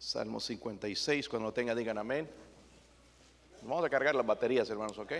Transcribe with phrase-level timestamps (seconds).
[0.00, 2.26] Salmo 56, cuando lo tenga digan amén.
[3.60, 5.12] Vamos a cargar las baterías, hermanos, ¿ok?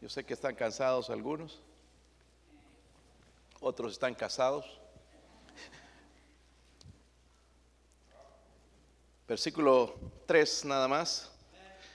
[0.00, 1.60] Yo sé que están cansados algunos,
[3.60, 4.64] otros están casados.
[9.26, 9.96] Versículo
[10.26, 11.32] 3 nada más.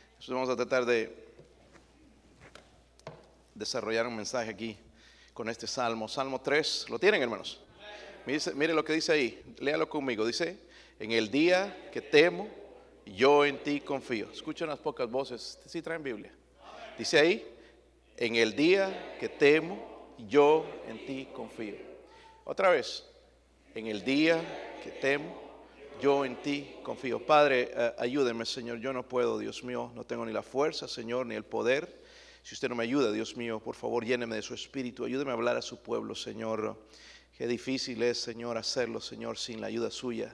[0.09, 1.33] Entonces vamos a tratar de
[3.55, 4.77] desarrollar un mensaje aquí
[5.33, 6.09] con este salmo.
[6.09, 7.61] Salmo 3, ¿lo tienen hermanos?
[8.25, 10.27] Mire, lo que dice ahí, léalo conmigo.
[10.27, 10.67] Dice,
[10.99, 12.47] en el día que temo,
[13.05, 14.29] yo en ti confío.
[14.31, 16.31] Escucha unas pocas voces, si traen Biblia.
[16.97, 17.45] Dice ahí,
[18.17, 21.75] en el día que temo, yo en ti confío.
[22.43, 23.05] Otra vez,
[23.73, 25.49] en el día que temo,
[26.01, 27.25] yo en ti confío.
[27.25, 28.79] Padre, eh, ayúdeme, Señor.
[28.79, 29.91] Yo no puedo, Dios mío.
[29.95, 32.01] No tengo ni la fuerza, Señor, ni el poder.
[32.43, 35.05] Si usted no me ayuda, Dios mío, por favor, lléneme de su espíritu.
[35.05, 36.77] Ayúdeme a hablar a su pueblo, Señor.
[37.37, 40.33] Qué difícil es, Señor, hacerlo, Señor, sin la ayuda suya.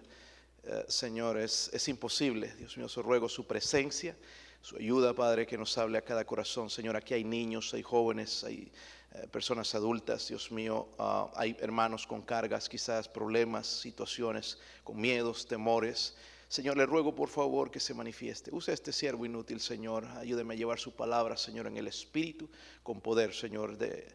[0.67, 2.51] Eh, Señor, es, es imposible.
[2.57, 4.15] Dios mío, os ruego su presencia,
[4.61, 6.71] su ayuda, Padre, que nos hable a cada corazón.
[6.71, 8.71] Señor, aquí hay niños, hay jóvenes, hay
[9.13, 15.47] eh, personas adultas, Dios mío, ah, hay hermanos con cargas, quizás problemas, situaciones, con miedos,
[15.47, 16.15] temores.
[16.47, 18.49] Señor, le ruego por favor que se manifieste.
[18.51, 20.05] Use este siervo inútil, Señor.
[20.17, 22.49] Ayúdeme a llevar su palabra, Señor, en el Espíritu,
[22.81, 23.77] con poder, Señor.
[23.77, 24.07] De,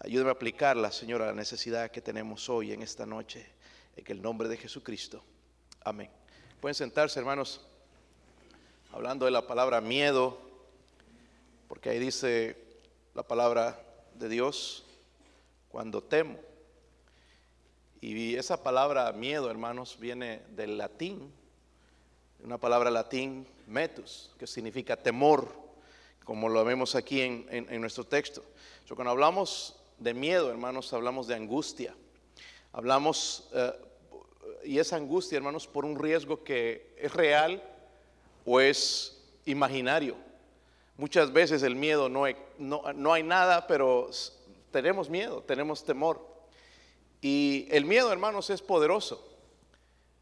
[0.00, 3.44] ayúdeme a aplicarla, Señor, a la necesidad que tenemos hoy, en esta noche.
[3.94, 5.22] En el nombre de Jesucristo.
[5.82, 6.10] Amén.
[6.60, 7.60] Pueden sentarse, hermanos,
[8.92, 10.38] hablando de la palabra miedo,
[11.68, 12.56] porque ahí dice
[13.14, 13.80] la palabra
[14.14, 14.84] de Dios
[15.68, 16.38] cuando temo.
[18.00, 21.32] Y esa palabra miedo, hermanos, viene del latín,
[22.44, 25.52] una palabra latín, metus, que significa temor,
[26.24, 28.44] como lo vemos aquí en, nuestro texto.
[28.94, 31.94] cuando hablamos de miedo, hermanos, hablamos de angustia.
[32.72, 33.72] Hablamos, eh,
[34.64, 37.62] y esa angustia, hermanos, por un riesgo que es real
[38.44, 40.16] o es imaginario.
[40.96, 44.10] Muchas veces el miedo no hay, no, hay nada, pero
[44.70, 46.20] tenemos miedo, tenemos temor.
[47.20, 49.24] Y el miedo, hermanos, es poderoso.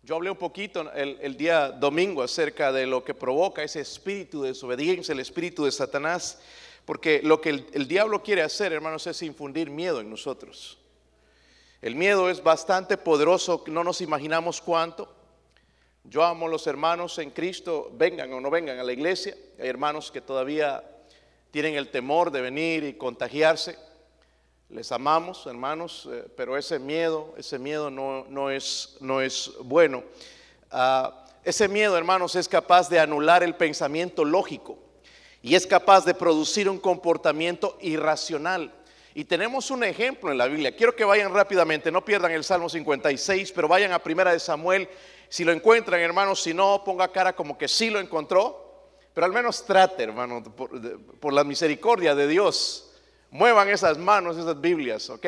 [0.02, 4.48] Yo hablé un poquito el, día domingo acerca de lo que provoca ese espíritu de
[4.48, 6.40] desobediencia, el espíritu de Satanás,
[6.84, 10.78] porque lo que el, el, diablo quiere hacer, hermanos, es infundir miedo en nosotros.
[11.82, 15.12] El miedo es bastante poderoso, no nos imaginamos cuánto.
[16.04, 19.34] Yo amo a los hermanos en Cristo, vengan o no vengan a la iglesia.
[19.58, 20.82] Hay hermanos que todavía
[21.50, 23.76] tienen el temor de venir y contagiarse.
[24.68, 30.02] Les amamos, hermanos, eh, pero ese miedo, ese miedo no, es, no es, bueno.
[30.70, 34.78] Ah, ese miedo, hermanos, es capaz de anular el pensamiento lógico
[35.42, 38.72] y es capaz de producir un comportamiento irracional.
[39.16, 40.76] Y tenemos un ejemplo en la Biblia.
[40.76, 44.86] Quiero que vayan rápidamente, no pierdan el Salmo 56, pero vayan a Primera de Samuel
[45.30, 48.92] si lo encuentran, hermanos, si no, ponga cara como que sí lo encontró.
[49.14, 52.92] Pero al menos trate, hermano, por, la misericordia de Dios.
[53.30, 55.26] Muevan esas manos, esas Biblias, ¿ok?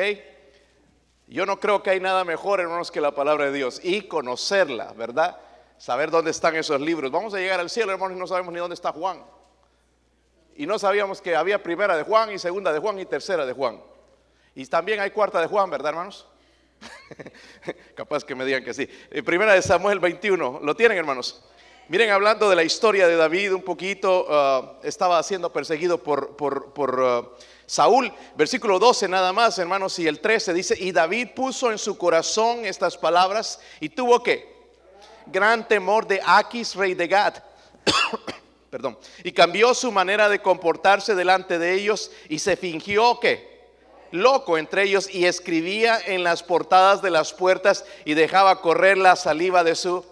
[1.25, 4.93] Yo no creo que hay nada mejor, hermanos, que la palabra de Dios y conocerla,
[4.93, 5.35] ¿verdad?
[5.79, 7.09] Saber dónde están esos libros.
[7.09, 9.23] Vamos a llegar al cielo, hermanos, y no sabemos ni dónde está Juan.
[10.59, 13.53] Y no sabíamos que había primera de Juan y segunda de Juan y tercera de
[13.53, 13.79] Juan.
[14.53, 16.27] Y también hay cuarta de Juan, ¿verdad, hermanos?
[17.95, 18.85] Capaz que me digan que sí.
[19.09, 21.41] Eh, primera de Samuel 21, ¿lo tienen hermanos?
[21.87, 26.99] Miren, hablando de la historia de David un poquito, ah, estaba siendo perseguido por, por,
[27.05, 27.23] ah,
[27.65, 28.11] Saúl.
[28.35, 32.65] Versículo 12 nada más, hermanos, y el 13 dice, y David puso en su corazón
[32.65, 34.45] estas palabras y tuvo que
[35.25, 37.35] gran temor de Aquis, rey de Gad.
[38.69, 38.97] Perdón.
[39.23, 43.49] Y cambió su manera de comportarse delante de ellos y se fingió que
[44.11, 49.15] loco entre ellos y escribía en las portadas de las puertas y dejaba correr la
[49.15, 50.05] saliva de su...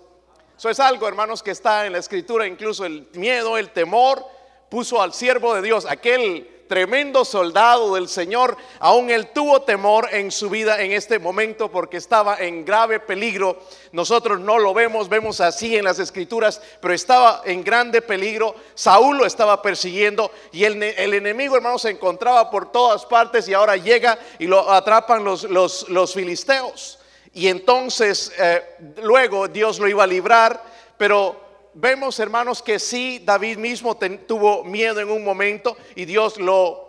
[0.58, 4.26] Eso es algo, hermanos, que está en la escritura, incluso el miedo, el temor,
[4.70, 10.32] puso al siervo de Dios, aquel tremendo soldado del Señor, aún él tuvo temor en
[10.32, 13.60] su vida en este momento porque estaba en grave peligro.
[13.92, 18.56] Nosotros no lo vemos, vemos así en las escrituras, pero estaba en grande peligro.
[18.76, 23.78] Saúl lo estaba persiguiendo y el, enemigo, hermanos, se encontraba por todas partes y ahora
[23.78, 27.00] llega y lo atrapan los, los, filisteos.
[27.34, 28.64] Y entonces eh,
[29.02, 30.62] luego Dios lo iba a librar,
[30.98, 31.47] pero
[31.80, 33.98] vemos, hermanos, que sí, David mismo
[34.28, 36.88] tuvo miedo en un momento y Dios lo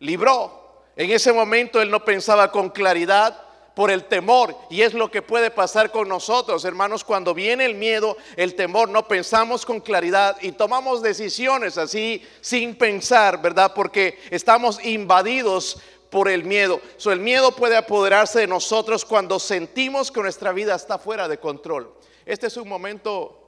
[0.00, 0.84] libró.
[0.96, 4.56] En ese momento él no pensaba con claridad por el temor.
[4.68, 8.88] Y es lo que puede pasar con nosotros, hermanos, cuando viene el miedo, el temor,
[8.88, 13.72] no pensamos con claridad y tomamos decisiones así sin pensar, ¿verdad?
[13.74, 15.80] Porque estamos invadidos
[16.10, 16.80] por el miedo.
[16.96, 21.38] So, el miedo puede apoderarse de nosotros cuando sentimos que nuestra vida está fuera de
[21.38, 21.94] control.
[22.26, 23.39] Este es un momento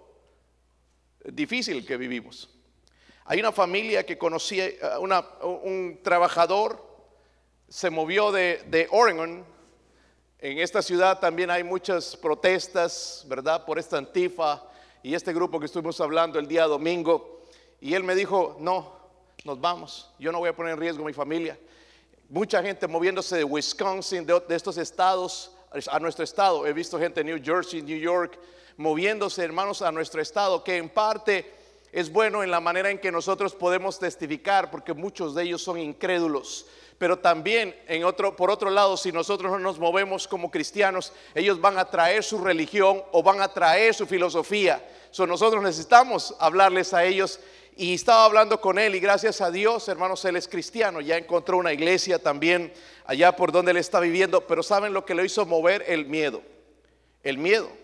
[1.24, 2.48] difícil que vivimos.
[3.24, 6.92] Hay una familia que conocía, eh, una, un trabajador
[7.69, 9.44] se movió de, de Oregon.
[10.38, 13.64] En esta ciudad también hay muchas protestas, ¿verdad?
[13.64, 14.62] Por esta antifa
[15.02, 17.42] y este grupo que estuvimos hablando el día domingo.
[17.80, 18.94] Y él me dijo, no,
[19.44, 21.58] nos vamos, yo no voy a poner en riesgo a mi familia.
[22.28, 25.56] Mucha gente moviéndose de Wisconsin, de, de estos estados,
[25.90, 26.66] a nuestro estado.
[26.66, 28.38] He visto gente en New Jersey, New York,
[28.82, 31.50] moviéndose, hermanos, a nuestro estado, que en parte
[31.93, 35.79] es bueno en la manera en que nosotros podemos testificar, porque muchos de ellos son
[35.79, 36.67] incrédulos.
[36.99, 41.61] Pero también, en otro, por otro lado, si nosotros no nos movemos como cristianos, ellos
[41.61, 44.84] van a traer su religión o van a traer su filosofía.
[45.11, 47.40] So, nosotros necesitamos hablarles a ellos
[47.76, 51.56] y estaba hablando con él y gracias a Dios, hermanos, él es cristiano, ya encontró
[51.56, 52.73] una iglesia también
[53.06, 55.84] allá por donde él está viviendo, pero ¿saben lo que le hizo mover?
[55.88, 56.43] El miedo,
[57.23, 57.81] el miedo.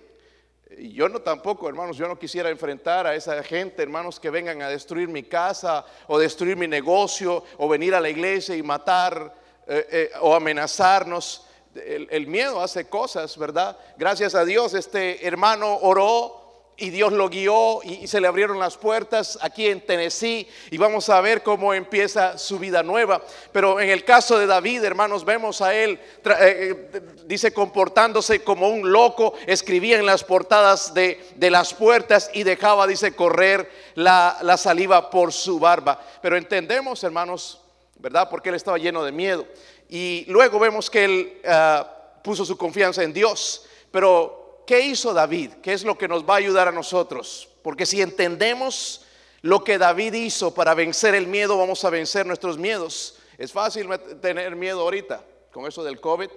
[0.76, 4.68] Yo no tampoco, hermanos, yo no quisiera enfrentar a esa gente, hermanos, que vengan a
[4.68, 9.34] destruir mi casa o destruir mi negocio o venir a la iglesia y matar
[9.66, 11.46] eh, eh, o amenazarnos.
[11.74, 13.78] El miedo hace cosas, ¿verdad?
[13.96, 16.47] Gracias a Dios, este hermano oró
[16.80, 21.08] y Dios lo guió y, se le abrieron las puertas aquí en Tennessee y vamos
[21.08, 23.20] a ver cómo empieza su vida nueva.
[23.52, 28.68] Pero en el caso de David, hermanos, vemos a él, eh, eh, dice, comportándose como
[28.68, 35.10] un loco, escribía en las portadas de, las puertas y dejaba, dice, correr la, saliva
[35.10, 36.00] por su barba.
[36.22, 37.60] Pero entendemos, hermanos,
[37.96, 38.30] ¿verdad?
[38.30, 39.46] Porque él estaba lleno de miedo.
[39.88, 41.90] Y luego vemos que él ah,
[42.22, 43.66] puso su confianza en Dios.
[43.90, 45.52] Pero ¿qué hizo David?
[45.62, 47.48] ¿Qué es lo que nos va a ayudar a nosotros?
[47.62, 49.00] Porque si entendemos
[49.40, 53.16] lo que David hizo para vencer el miedo, vamos a vencer nuestros miedos.
[53.38, 53.88] Es fácil
[54.20, 56.28] tener miedo ahorita con eso del COVID,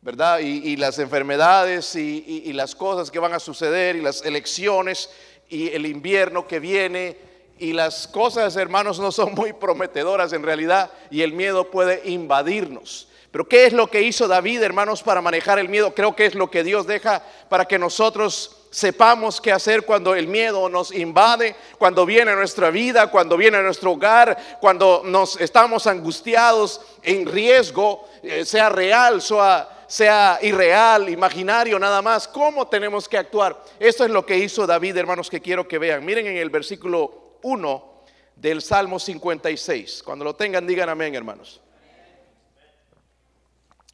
[0.00, 0.38] ¿verdad?
[0.38, 5.10] Y, las enfermedades y, las cosas que van a suceder y las elecciones
[5.48, 7.18] y el invierno que viene
[7.58, 13.08] y las cosas, hermanos, no son muy prometedoras en realidad y el miedo puede invadirnos.
[13.30, 15.94] Pero ¿qué es lo que hizo David, hermanos, para manejar el miedo?
[15.94, 20.26] Creo que es lo que Dios deja para que nosotros sepamos qué hacer cuando el
[20.28, 25.40] miedo nos invade, cuando viene a nuestra vida, cuando viene a nuestro hogar, cuando nos
[25.40, 32.28] estamos angustiados, en riesgo, eh, sea real, sea, irreal, imaginario, nada más.
[32.28, 33.56] ¿Cómo tenemos que actuar?
[33.80, 36.04] Esto es lo que hizo David, hermanos, que quiero que vean.
[36.04, 38.02] Miren en el versículo 1
[38.34, 40.02] del Salmo 56.
[40.04, 41.62] Cuando lo tengan, digan amén, hermanos.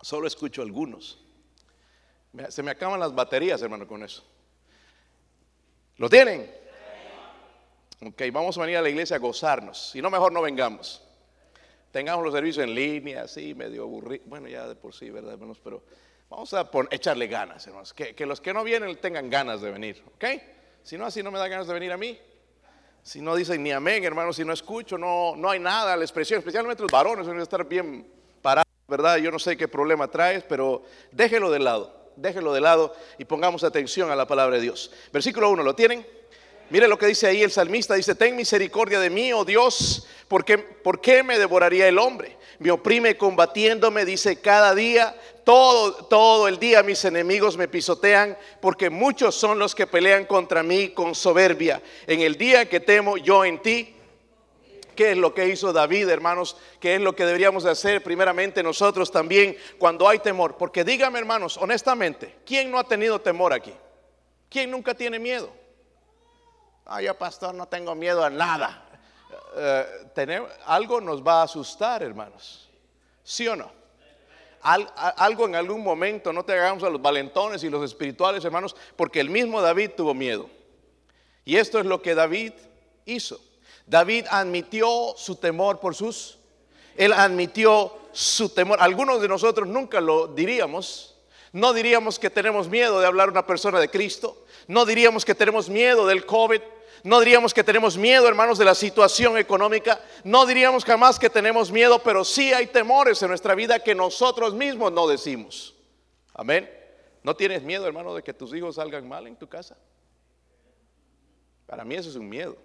[0.02, 1.18] Solo escucho algunos.
[2.48, 4.24] Se me acaban las baterías, hermano, con eso.
[5.96, 6.50] ¿Lo tienen?
[8.04, 9.90] Ok, vamos a venir a la iglesia a gozarnos.
[9.90, 11.02] Si no, mejor no vengamos.
[11.92, 14.24] Tengamos los servicios en línea, así, medio aburrido.
[14.26, 15.60] Bueno, ya de por sí, ¿verdad, hermanos?
[15.62, 15.84] Pero
[16.28, 17.94] vamos a echarle ganas, hermanos.
[17.94, 20.24] Que, los que no vienen tengan ganas de venir, ¿ok?
[20.82, 22.18] Si no, así no me da ganas de venir a mí.
[23.04, 26.38] Si no dicen ni amén, hermanos, si no escucho, no, no hay nada, la expresión,
[26.38, 28.06] especialmente los varones, deben estar bien
[28.40, 28.71] parados.
[28.92, 29.16] ¿Verdad?
[29.16, 33.64] Yo no sé qué problema traes, pero déjelo de lado, déjelo de lado y pongamos
[33.64, 34.90] atención a la palabra de Dios.
[35.10, 36.06] Versículo 1, ¿lo tienen?
[36.68, 40.58] Mire lo que dice ahí el salmista, dice, ten misericordia de mí, oh Dios, porque
[40.58, 42.36] ¿por qué me devoraría el hombre?
[42.58, 48.90] Me oprime combatiéndome, dice cada día, todo, todo el día mis enemigos me pisotean, porque
[48.90, 51.80] muchos son los que pelean contra mí con soberbia.
[52.06, 53.94] En el día que temo yo en ti,
[54.94, 56.56] ¿Qué es lo que hizo David, hermanos?
[56.80, 60.56] ¿Qué es lo que deberíamos de hacer primeramente nosotros también cuando hay temor?
[60.56, 63.72] Porque dígame, hermanos, honestamente, ¿quién no ha tenido temor aquí?
[64.48, 65.50] ¿Quién nunca tiene miedo?
[66.84, 68.86] Ah, yo pastor no tengo miedo a nada.
[69.56, 72.68] Eh, algo nos va a asustar, hermanos.
[73.22, 73.82] ¿Sí o no?
[74.62, 79.18] algo en algún momento, no te hagamos a los valentones y los espirituales, hermanos, porque
[79.18, 80.48] el mismo David tuvo miedo.
[81.44, 82.52] Y esto es lo que David
[83.04, 83.40] hizo.
[83.86, 86.38] David admitió su temor por sus,
[86.96, 88.78] él admitió su temor.
[88.80, 91.16] Algunos de nosotros nunca lo diríamos.
[91.52, 94.44] No diríamos que tenemos miedo de hablar a una persona de Cristo.
[94.68, 96.60] No diríamos que tenemos miedo del COVID.
[97.04, 100.00] No diríamos que tenemos miedo, hermanos, de la situación económica.
[100.24, 104.54] No diríamos jamás que tenemos miedo, pero sí hay temores en nuestra vida que nosotros
[104.54, 105.74] mismos no decimos.
[106.32, 106.70] Amén.
[107.22, 109.76] ¿No tienes miedo, hermano, de que tus hijos salgan mal en tu casa?
[111.66, 112.56] Para mí eso es un miedo.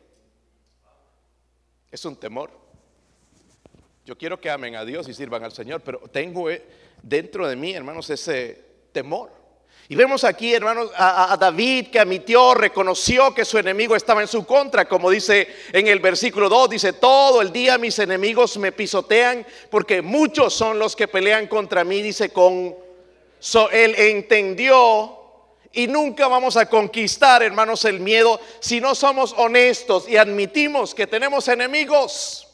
[1.92, 2.52] Es un temor.
[4.06, 6.64] Yo quiero que amen a Dios y sirvan al Señor, pero tengo eh,
[7.02, 9.32] dentro de mí, hermanos, ese temor.
[9.90, 14.46] Y vemos aquí, hermanos, a, David que admitió, reconoció que su enemigo estaba en su
[14.46, 19.46] contra, como dice en el versículo 2, dice, todo el día mis enemigos me pisotean
[19.70, 22.76] porque muchos son los que pelean contra mí, dice con...
[23.40, 25.17] So, él entendió
[25.72, 31.08] Y nunca vamos a conquistar, hermanos, el miedo si no somos honestos y admitimos que
[31.08, 32.48] tenemos enemigos.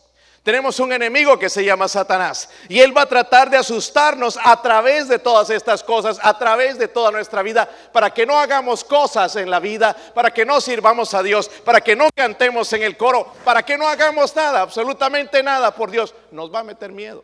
[0.43, 4.61] Tenemos un enemigo que se llama Satanás y él va a tratar de asustarnos a
[4.61, 8.83] través de todas estas cosas, a través de toda nuestra vida, para que no hagamos
[8.83, 12.83] cosas en la vida, para que no sirvamos a Dios, para que no cantemos en
[12.83, 16.13] el coro, para que no hagamos nada, absolutamente nada por Dios.
[16.31, 17.23] Nos va a meter miedo.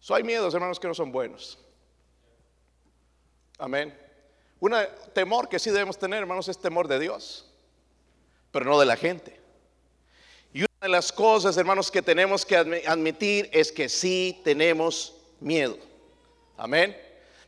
[0.00, 1.58] So, hay miedos, hermanos, que no son buenos.
[3.58, 4.05] Amén.
[4.58, 4.74] Un
[5.12, 7.50] temor que sí debemos tener, hermanos, es temor de Dios,
[8.50, 9.38] pero no de la gente.
[10.52, 15.76] Y una de las cosas, hermanos, que tenemos que admitir es que sí tenemos miedo.
[16.56, 16.96] Amén.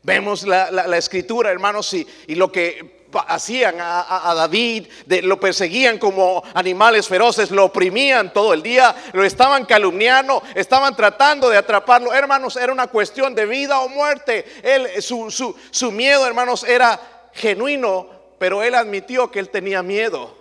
[0.03, 4.87] Vemos la, escritura, hermanos, y, y, lo que hacían a, David,
[5.23, 11.49] lo perseguían como animales feroces, lo oprimían todo el día, lo estaban calumniando, estaban tratando
[11.49, 12.13] de atraparlo.
[12.13, 14.45] Hermanos, era una cuestión de vida o muerte.
[14.63, 20.35] Él, su, su, su miedo, hermanos, era genuino, pero él admitió que él tenía miedo.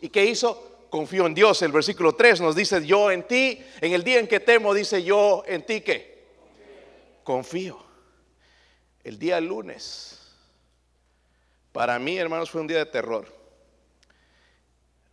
[0.00, 0.66] ¿Y qué hizo?
[0.96, 1.60] confío en Dios.
[1.62, 5.02] El versículo 3 nos dice, yo en ti, en el día en que temo, dice
[5.02, 6.24] yo en ti que
[7.22, 7.78] confío.
[9.04, 10.15] El día lunes,
[11.76, 13.26] para mí, hermanos, fue un día de terror.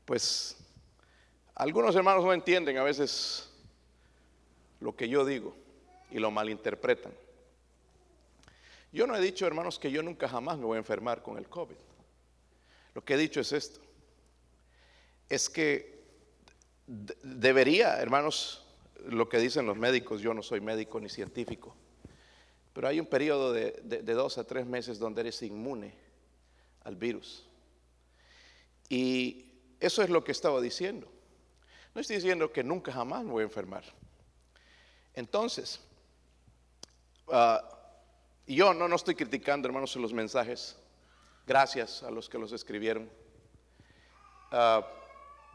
[0.05, 0.55] Pues
[1.55, 3.49] algunos hermanos no entienden a veces
[4.79, 5.53] lo que yo digo
[6.09, 7.11] y lo malinterpretan.
[8.93, 11.49] Yo no he dicho, hermanos, que yo nunca jamás me voy a enfermar con el
[11.49, 11.75] COVID.
[12.93, 13.81] Lo que he dicho es esto
[15.27, 16.01] es que
[16.87, 18.65] debería, hermanos,
[19.09, 21.75] lo que dicen los médicos, yo no soy médico ni científico,
[22.71, 26.02] pero hay un periodo de, dos a tres meses donde eres inmune
[26.83, 27.47] al virus.
[28.89, 29.45] Y
[29.79, 31.11] eso es lo que estaba diciendo.
[31.93, 33.83] No estoy diciendo que nunca jamás me voy a enfermar.
[35.13, 35.79] Entonces,
[37.27, 37.57] uh,
[38.47, 40.75] yo no, no estoy criticando, hermanos, los mensajes.
[41.45, 43.09] Gracias a los que los escribieron.
[44.51, 44.83] Uh,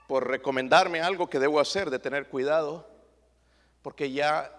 [0.07, 2.89] por recomendarme algo que debo hacer, de tener cuidado,
[3.83, 4.51] porque ya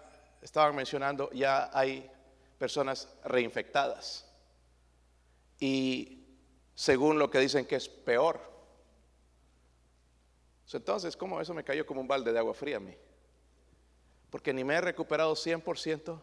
[0.42, 2.08] estaban mencionando, ya hay
[2.56, 4.26] personas reinfectadas.
[5.58, 6.19] Y
[6.80, 8.40] según lo que dicen que es peor.
[10.72, 12.96] Entonces, ¿cómo eso me cayó como un balde de agua fría a mí?
[14.30, 16.18] Porque ni me he recuperado 100%.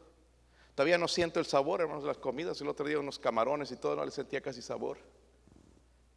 [0.73, 2.59] Todavía no siento el sabor, hermanos, de las comidas.
[2.59, 4.97] El otro día unos camarones y todo, no le sentía casi sabor.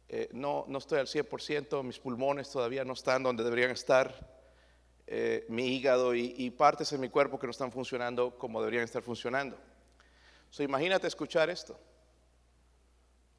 [0.09, 4.27] Eh, no, no estoy al 100%, mis pulmones todavía no están donde deberían estar,
[5.05, 9.03] eh, mi hígado y, partes en mi cuerpo que no están funcionando como deberían estar
[9.03, 9.55] funcionando.
[10.49, 11.79] So, imagínate escuchar esto.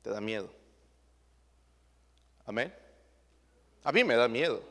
[0.03, 0.62] Te da miedo.
[2.47, 2.75] Amén.
[3.85, 4.63] A mí me da miedo.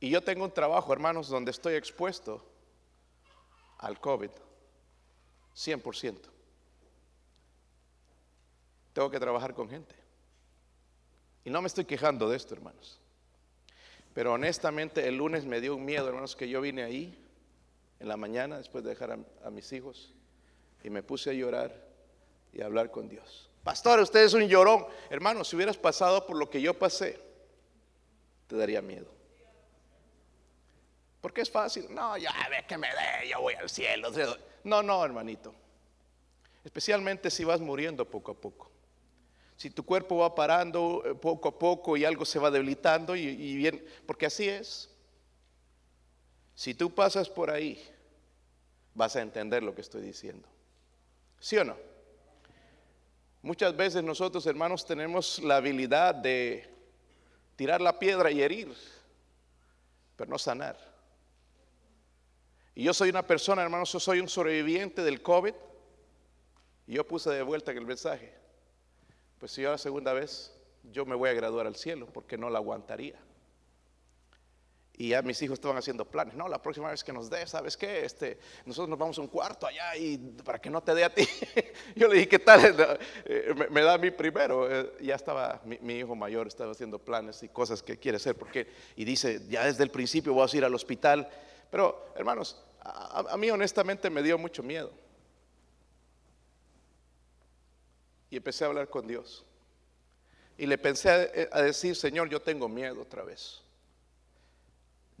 [0.00, 2.44] Y yo tengo un trabajo, hermanos, donde estoy expuesto
[3.78, 4.30] al COVID.
[5.54, 6.18] 100%.
[8.92, 9.94] Tengo que trabajar con gente.
[11.44, 12.98] Y no me estoy quejando de esto, hermanos.
[14.14, 17.16] Pero honestamente el lunes me dio un miedo, hermanos, que yo vine ahí
[18.00, 20.12] en la mañana después de dejar a, mis hijos
[20.82, 21.74] y me puse a llorar
[22.52, 23.49] y a hablar con Dios.
[23.62, 24.86] Pastor, usted es un llorón.
[25.10, 27.20] Hermano, si hubieras pasado por lo que yo pasé,
[28.46, 29.06] te daría miedo.
[31.20, 31.86] Porque es fácil.
[31.94, 34.10] No, ya ve que me dé, yo voy al cielo.
[34.64, 35.54] No, no, hermanito.
[36.64, 38.70] Especialmente si vas muriendo poco a poco
[39.60, 43.56] si tu cuerpo va parando eh, poco a poco y algo se va debilitando y,
[43.56, 44.88] bien, porque así es.
[46.54, 47.78] Si tú pasas por ahí,
[48.94, 50.48] vas a entender lo que estoy diciendo.
[51.38, 51.76] ¿Sí o no?
[53.42, 56.68] Muchas veces nosotros, hermanos, tenemos la habilidad de
[57.56, 58.74] tirar la piedra y herir,
[60.16, 60.78] pero no sanar.
[62.74, 65.54] Y yo soy una persona, hermanos, yo soy un sobreviviente del COVID.
[66.86, 68.40] Y yo puse de vuelta el mensaje
[69.40, 70.54] pues si yo la segunda vez,
[70.92, 73.18] yo me voy a graduar al cielo porque no la aguantaría.
[75.00, 76.34] Y ya mis hijos estaban haciendo planes.
[76.34, 78.04] No, la próxima vez que nos dé, ¿sabes qué?
[78.04, 81.14] Este, nosotros nos vamos a un cuarto allá y para que no te dé a
[81.14, 81.26] ti.
[81.96, 82.98] Yo le dije, ¿qué tal?
[83.24, 84.70] Eh, me, da a mí primero.
[84.70, 88.36] Eh, ya estaba, mi, hijo mayor estaba haciendo planes y cosas que quiere hacer.
[88.36, 91.28] Porque, y dice, ya desde el principio voy a ir al hospital.
[91.70, 94.92] Pero, hermanos, a mí honestamente me dio mucho miedo.
[98.30, 99.44] y empecé a hablar con Dios.
[100.56, 101.10] Y le pensé
[101.50, 103.62] a, decir, Señor, yo tengo miedo otra vez.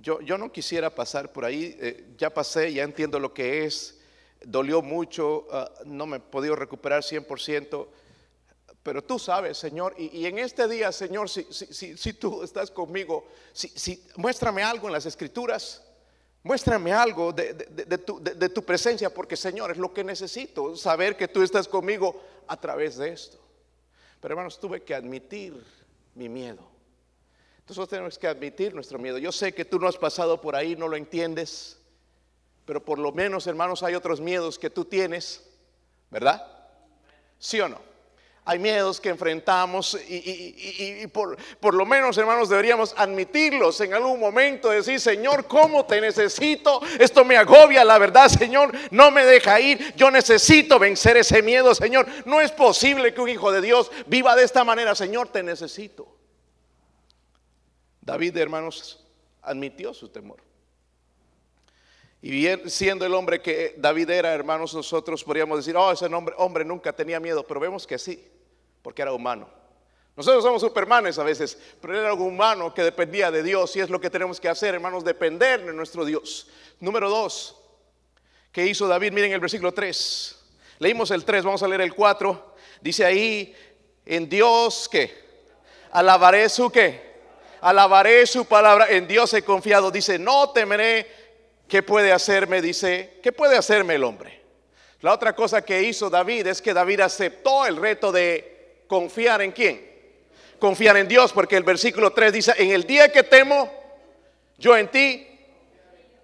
[0.00, 3.98] Yo, no quisiera pasar por ahí, eh, ya pasé, ya entiendo lo que es,
[4.44, 7.86] dolió mucho, ah, no me he podido recuperar 100%,
[8.82, 13.28] pero tú sabes, Señor, y, en este día, Señor, si, tú estás conmigo,
[14.16, 15.82] muéstrame algo en las escrituras
[16.42, 17.52] Muéstrame algo de,
[17.98, 22.18] tu, de, tu, presencia, porque Señor es lo que necesito, saber que tú estás conmigo
[22.46, 23.38] a través de esto.
[24.20, 25.62] Pero hermanos, tuve que admitir
[26.14, 26.69] mi miedo.
[27.70, 29.16] Entonces tenemos que admitir nuestro miedo.
[29.16, 31.78] Yo sé que tú no has pasado por ahí, no lo entiendes,
[32.64, 35.48] pero por lo menos, hermanos, hay otros miedos que tú tienes,
[36.10, 36.44] ¿verdad?
[37.38, 37.90] ¿Sí o no?
[38.42, 44.70] hay miedos que enfrentamos y, por, por, lo menos, hermanos, deberíamos admitirlos en algún momento,
[44.70, 46.80] decir, Señor, ¿cómo te necesito?
[46.98, 51.72] Esto me agobia, la verdad, Señor, no me deja ir, yo necesito vencer ese miedo,
[51.76, 52.08] Señor.
[52.24, 56.19] No es posible que un hijo de Dios viva de esta manera, Señor, te necesito.
[58.00, 59.04] David, hermanos,
[59.42, 60.42] admitió su temor.
[62.22, 66.92] Y siendo el hombre que David era, hermanos, nosotros podríamos decir, oh, ese hombre, nunca
[66.92, 68.22] tenía miedo, pero vemos que sí,
[68.82, 69.48] porque era humano.
[70.16, 73.88] Nosotros somos supermanes a veces, pero era algo humano que dependía de Dios y es
[73.88, 76.48] lo que tenemos que hacer, hermanos, depender de nuestro Dios.
[76.78, 77.56] Número dos,
[78.52, 79.12] ¿qué hizo David?
[79.12, 80.36] Miren el versículo 3.
[80.78, 82.54] Leímos el 3, vamos a leer el 4.
[82.82, 83.54] Dice ahí,
[84.04, 85.10] en Dios que
[85.90, 87.09] alabaré su que
[87.60, 89.90] alabaré su palabra, en Dios he confiado.
[89.90, 91.20] Dice, no temeré
[91.70, 92.60] ¿Qué puede hacerme?
[92.60, 94.40] Dice, ¿qué puede hacerme el hombre?
[95.02, 99.52] La otra cosa que hizo David es que David aceptó el reto de confiar en
[99.52, 99.88] quién.
[100.58, 103.72] Confiar en Dios, porque el versículo 3 dice, en el día que temo,
[104.58, 105.28] yo en ti,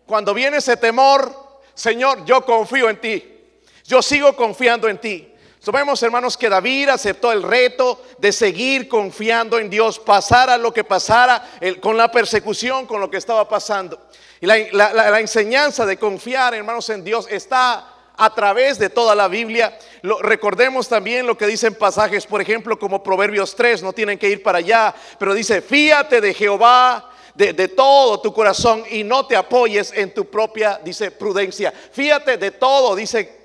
[0.04, 3.38] cuando viene ese temor, Señor, yo confío en ti.
[3.84, 5.32] Yo sigo confiando en ti.
[5.66, 10.84] Sabemos, hermanos, que David aceptó el reto de seguir confiando en Dios, pasara lo que
[10.84, 11.44] pasara
[11.80, 14.00] con la persecución, con lo que estaba pasando.
[14.40, 17.84] Y la, enseñanza de confiar, hermanos, en Dios está
[18.16, 19.76] a través de toda la Biblia.
[20.20, 24.44] Recordemos también lo que dicen pasajes, por ejemplo, como Proverbios 3, no tienen que ir
[24.44, 29.34] para allá, pero dice, fíate de Jehová de, de, todo tu corazón y no te
[29.34, 31.72] apoyes en tu propia, dice, prudencia.
[31.90, 33.36] Fíate de todo, dice,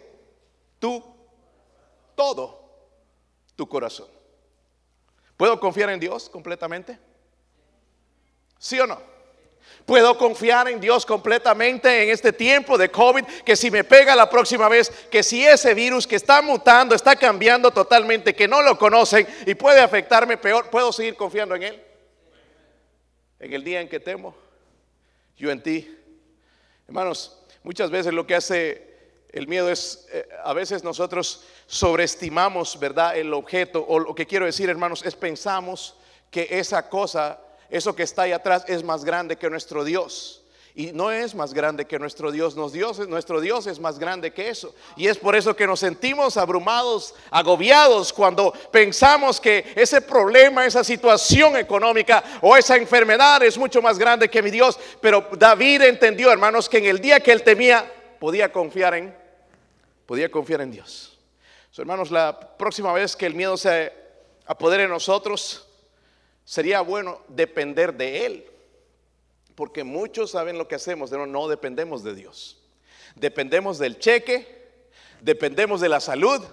[0.78, 1.11] tú,
[2.22, 2.62] todo
[3.56, 4.08] tu corazón.
[5.36, 7.00] ¿Puedo confiar en Dios completamente?
[8.60, 9.01] ¿Sí o no?
[9.88, 14.29] Puedo confiar en Dios completamente en este tiempo de COVID, que si me pega la
[14.29, 18.77] próxima vez, que si ese virus que está mutando, está cambiando totalmente, que no lo
[18.77, 21.84] conocen y puede afectarme peor, ¿puedo seguir confiando en Él?
[23.40, 24.36] En el día en que temo,
[25.38, 25.98] yo en ti.
[26.88, 28.91] Hermanos, muchas veces lo que hace
[29.31, 33.17] el miedo es, eh, a veces nosotros sobreestimamos, ¿verdad?
[33.17, 35.96] El objeto, o lo que quiero decir, hermanos, es pensamos
[36.29, 37.39] que esa cosa
[37.72, 40.44] eso que está ahí atrás es más grande que nuestro Dios.
[40.75, 42.55] Y no es más grande que nuestro Dios.
[42.55, 44.75] nuestro Dios es más grande que eso.
[44.96, 50.83] Y es por eso que nos sentimos abrumados, agobiados cuando pensamos que ese problema, esa
[50.83, 54.77] situación económica o esa enfermedad es mucho más grande que mi Dios.
[55.01, 57.89] Pero David entendió, hermanos, que en el día que él temía,
[58.20, 59.21] podía confiar en,
[60.12, 61.18] podía confiar en Dios.
[61.78, 63.94] hermanos, la próxima vez que el miedo se
[64.46, 65.66] apodere en nosotros,
[66.44, 68.52] sería bueno depender de Él.
[69.56, 72.62] Porque muchos saben lo que hacemos, no, no dependemos de Dios.
[73.16, 74.84] Dependemos del cheque,
[75.22, 76.44] dependemos de la salud,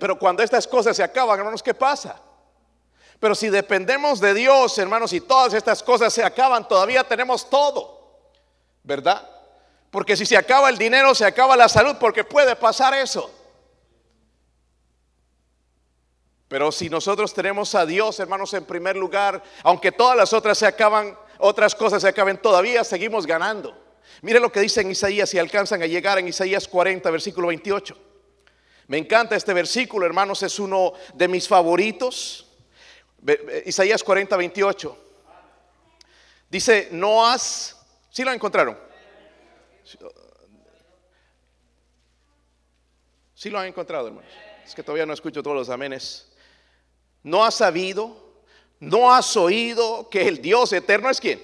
[0.00, 2.18] pero cuando estas cosas se acaban, hermanos, ¿qué pasa?
[3.20, 8.22] Pero si dependemos de Dios, hermanos, y todas estas cosas se acaban, todavía tenemos todo,
[8.84, 9.37] ¿verdad?
[9.90, 13.34] Porque si se acaba el dinero, se acaba la salud, porque puede pasar eso.
[16.48, 20.66] Pero si nosotros tenemos a Dios, hermanos, en primer lugar, aunque todas las otras se
[20.66, 23.76] acaban, otras cosas se acaben, todavía seguimos ganando.
[24.22, 27.96] Mire lo que dice en Isaías, si alcanzan a llegar en Isaías 40, versículo 28.
[28.88, 32.46] Me encanta este versículo, hermanos, es uno de mis favoritos.
[33.66, 34.98] Isaías 40, 28.
[36.50, 37.76] Dice, no has,
[38.10, 38.87] ¿sí lo encontraron?
[43.34, 44.30] Sí lo han encontrado, hermanos.
[44.64, 46.28] Es que todavía no escucho todos los amenes
[47.22, 48.16] no has sabido,
[48.80, 51.42] no has oído que el Dios eterno es quien.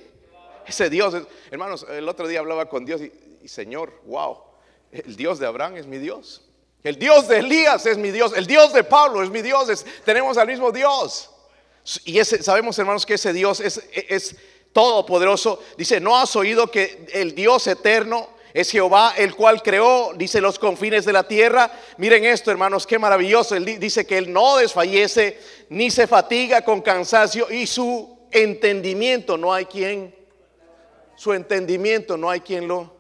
[0.66, 1.14] Ese Dios,
[1.50, 4.38] hermanos, el otro día hablaba con Dios y, Señor, wow,
[4.90, 6.42] el Dios de Abraham es mi Dios.
[6.83, 8.33] El Dios de Elías es mi Dios.
[8.35, 9.85] El Dios de Pablo es mi Dios.
[10.04, 11.30] tenemos al mismo Dios.
[12.04, 14.37] Y ese, sabemos, hermanos, que ese Dios es, es
[14.72, 15.62] todopoderoso.
[15.76, 20.61] Dice, ¿no has oído que el Dios eterno es Jehová el cual creó, dice, los
[20.61, 21.73] confines de la tierra.
[21.99, 23.57] Miren esto, hermanos, qué maravilloso.
[23.57, 25.40] Él dice que Él no desfallece
[25.71, 30.14] ni se fatiga con cansancio y su entendimiento no hay quien,
[31.17, 32.95] su entendimiento no hay quien lo.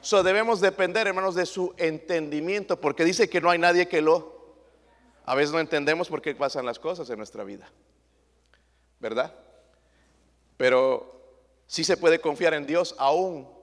[0.00, 4.34] So debemos depender, hermanos, de su entendimiento, porque dice que no hay nadie que lo.
[5.26, 7.70] A veces no entendemos por qué pasan las cosas en nuestra vida,
[8.98, 9.34] ¿verdad?
[10.56, 13.55] Pero sí se puede confiar en Dios aún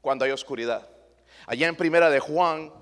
[0.00, 0.88] cuando hay oscuridad.
[1.46, 2.72] Allá en primera de Juan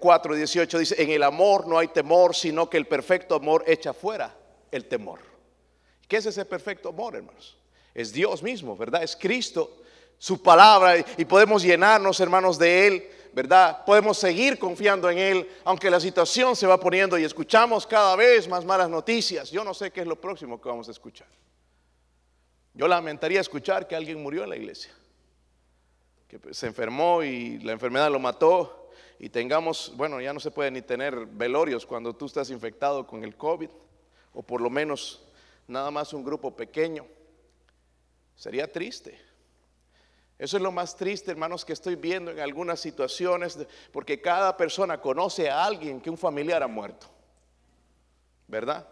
[0.00, 3.64] 4, eh, 18 dice, en el amor no hay temor, sino que el perfecto amor
[3.66, 4.34] echa fuera
[4.70, 5.20] el temor.
[6.06, 7.56] ¿Qué es ese perfecto amor, hermanos?
[7.94, 9.02] Es Dios mismo, ¿verdad?
[9.02, 9.78] Es Cristo,
[10.18, 13.84] su palabra, y podemos llenarnos, hermanos, de Él, ¿verdad?
[13.84, 18.48] Podemos seguir confiando en Él, aunque la situación se va poniendo y escuchamos cada vez
[18.48, 19.50] más malas noticias.
[19.50, 21.28] Yo no sé qué es lo próximo que vamos a escuchar.
[22.74, 24.92] Yo lamentaría escuchar que alguien murió en la iglesia,
[26.28, 30.70] que se enfermó y la enfermedad lo mató y tengamos, bueno, ya no se puede
[30.70, 33.70] ni tener velorios cuando tú estás infectado con el COVID,
[34.34, 35.26] o por lo menos
[35.66, 37.06] nada más un grupo pequeño.
[38.36, 39.18] Sería triste.
[40.38, 43.58] Eso es lo más triste, hermanos, que estoy viendo en algunas situaciones,
[43.90, 47.08] porque cada persona conoce a alguien que un familiar ha muerto.
[48.46, 48.86] ¿Verdad?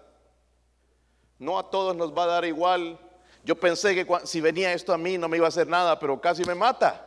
[1.39, 2.99] No a todos nos va a dar igual.
[3.45, 6.21] Yo pensé que si venía esto a mí no me iba a hacer nada, pero
[6.21, 7.06] casi me mata.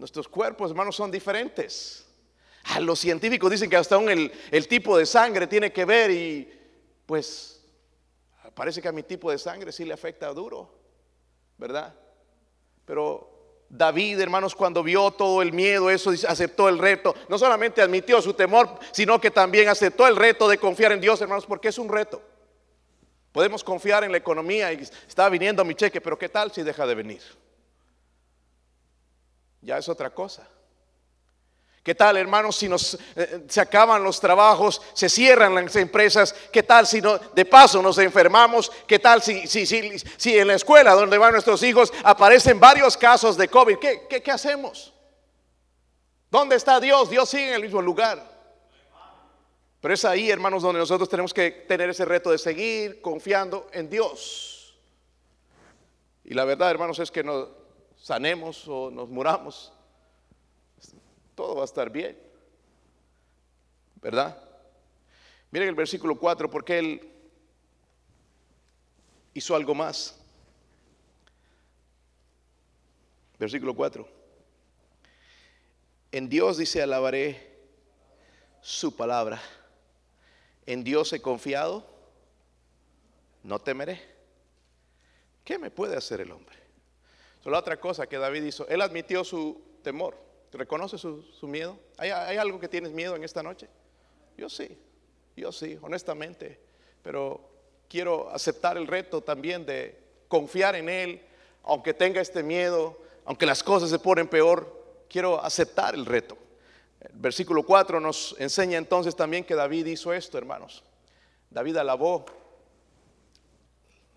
[0.00, 2.06] Nuestros cuerpos, hermanos, son diferentes.
[2.64, 6.50] A los científicos dicen que hasta el, el tipo de sangre tiene que ver y
[7.04, 7.60] pues
[8.54, 10.72] parece que a mi tipo de sangre sí le afecta duro,
[11.58, 11.94] ¿verdad?
[12.86, 17.14] Pero David, hermanos, cuando vio todo el miedo, eso aceptó el reto.
[17.28, 21.20] No solamente admitió su temor, sino que también aceptó el reto de confiar en Dios,
[21.20, 22.22] hermanos, porque es un reto.
[23.32, 26.86] Podemos confiar en la economía y está viniendo mi cheque, pero ¿qué tal si deja
[26.86, 27.20] de venir?
[29.62, 30.46] Ya es otra cosa.
[31.82, 36.34] ¿Qué tal, hermanos, si nos, eh, se acaban los trabajos, se cierran las empresas?
[36.52, 38.70] ¿Qué tal si no, de paso nos enfermamos?
[38.86, 42.98] ¿Qué tal si, si, si, si en la escuela donde van nuestros hijos aparecen varios
[42.98, 43.78] casos de COVID?
[43.78, 44.92] ¿Qué, qué, qué hacemos?
[46.30, 47.08] ¿Dónde está Dios?
[47.08, 48.30] Dios sigue en el mismo lugar.
[49.80, 53.88] Pero es ahí, hermanos, donde nosotros tenemos que tener ese reto de seguir confiando en
[53.88, 54.78] Dios.
[56.24, 57.59] Y la verdad, hermanos, es que no,
[58.00, 59.72] sanemos o nos muramos,
[61.34, 62.18] todo va a estar bien.
[63.96, 64.42] ¿Verdad?
[65.50, 67.10] Miren el versículo 4, porque él
[69.34, 70.18] hizo algo más.
[73.38, 74.06] Versículo 4.
[76.12, 77.58] En Dios dice, alabaré
[78.60, 79.40] su palabra.
[80.66, 81.86] En Dios he confiado,
[83.42, 84.00] no temeré.
[85.44, 86.59] ¿Qué me puede hacer el hombre?
[87.44, 90.16] La otra cosa que David hizo, él admitió su temor.
[90.52, 91.78] ¿Reconoce su, miedo?
[91.96, 93.68] ¿Hay, algo que tienes miedo en esta noche?
[94.36, 94.76] Yo sí,
[95.36, 96.58] yo sí, honestamente.
[97.02, 97.40] Pero
[97.88, 101.22] quiero aceptar el reto también de confiar en Él,
[101.62, 106.36] aunque tenga este miedo, aunque las cosas se ponen peor, quiero aceptar el reto.
[107.00, 110.82] El versículo 4 nos enseña entonces también que David hizo esto, hermanos.
[111.48, 112.26] David alabó.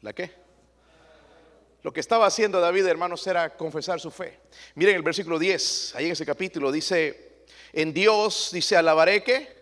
[0.01, 0.42] ¿La qué?
[1.83, 4.39] Lo que estaba haciendo David, hermanos, era confesar su fe.
[4.75, 7.43] Miren el versículo 10, ahí en ese capítulo dice,
[7.73, 9.53] en Dios, dice, alabaré que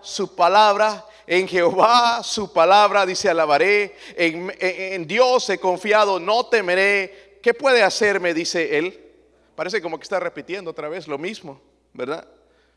[0.00, 7.38] su palabra, en Jehová su palabra, dice, alabaré, en, en Dios he confiado, no temeré.
[7.42, 8.32] ¿Qué puede hacerme?
[8.32, 9.12] Dice él.
[9.54, 11.60] Parece como que está repitiendo otra vez lo mismo,
[11.92, 12.26] ¿verdad?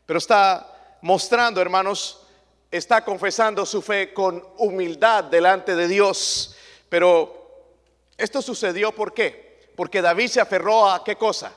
[0.04, 2.26] Pero está mostrando, hermanos,
[2.70, 6.54] está confesando su fe con humildad delante de Dios.
[6.90, 7.45] Pero
[8.18, 9.70] esto sucedió ¿por qué?
[9.76, 11.52] Porque David se aferró a qué cosa?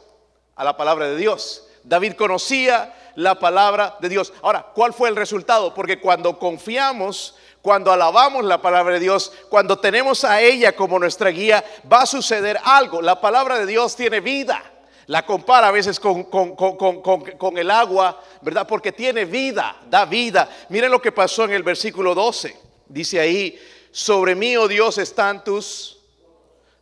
[0.55, 1.67] A la palabra de Dios.
[1.83, 4.33] David conocía la palabra de Dios.
[4.41, 5.73] Ahora, ¿cuál fue el resultado?
[5.73, 11.29] Porque cuando confiamos, cuando alabamos la palabra de Dios, cuando tenemos a ella como nuestra
[11.29, 13.01] guía, va a suceder algo.
[13.01, 14.63] La palabra de Dios tiene vida.
[15.07, 18.67] La compara a veces con, con, el agua, ¿verdad?
[18.67, 20.47] Porque tiene vida, da vida.
[20.69, 22.55] Miren lo que pasó en el versículo 12.
[22.87, 23.59] Dice ahí,
[23.91, 25.98] sobre mí, oh Dios, están tus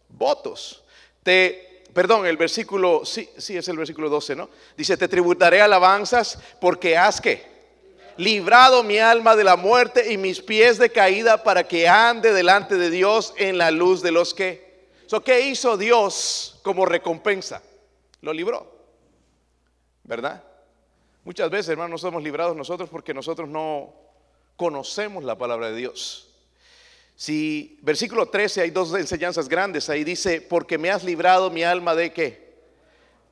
[0.10, 0.84] votos.
[1.24, 4.50] Te, perdón, el versículo, sí, sí es el versículo 12, ¿no?
[4.76, 7.58] Dice, te tributaré alabanzas porque has que
[8.18, 12.76] librado mi alma de la muerte y mis pies de caída para que ande delante
[12.76, 14.90] de Dios en la luz de los que.
[15.06, 17.62] So, ¿Qué hizo Dios como recompensa?
[18.22, 18.76] Lo libró.
[20.04, 20.44] ¿Verdad?
[21.24, 23.94] Muchas veces, hermanos, no somos librados nosotros porque nosotros no
[24.56, 26.27] conocemos la palabra de Dios.
[27.20, 31.96] Si versículo 13 hay dos enseñanzas grandes, ahí dice, porque me has librado mi alma
[31.96, 32.54] de qué?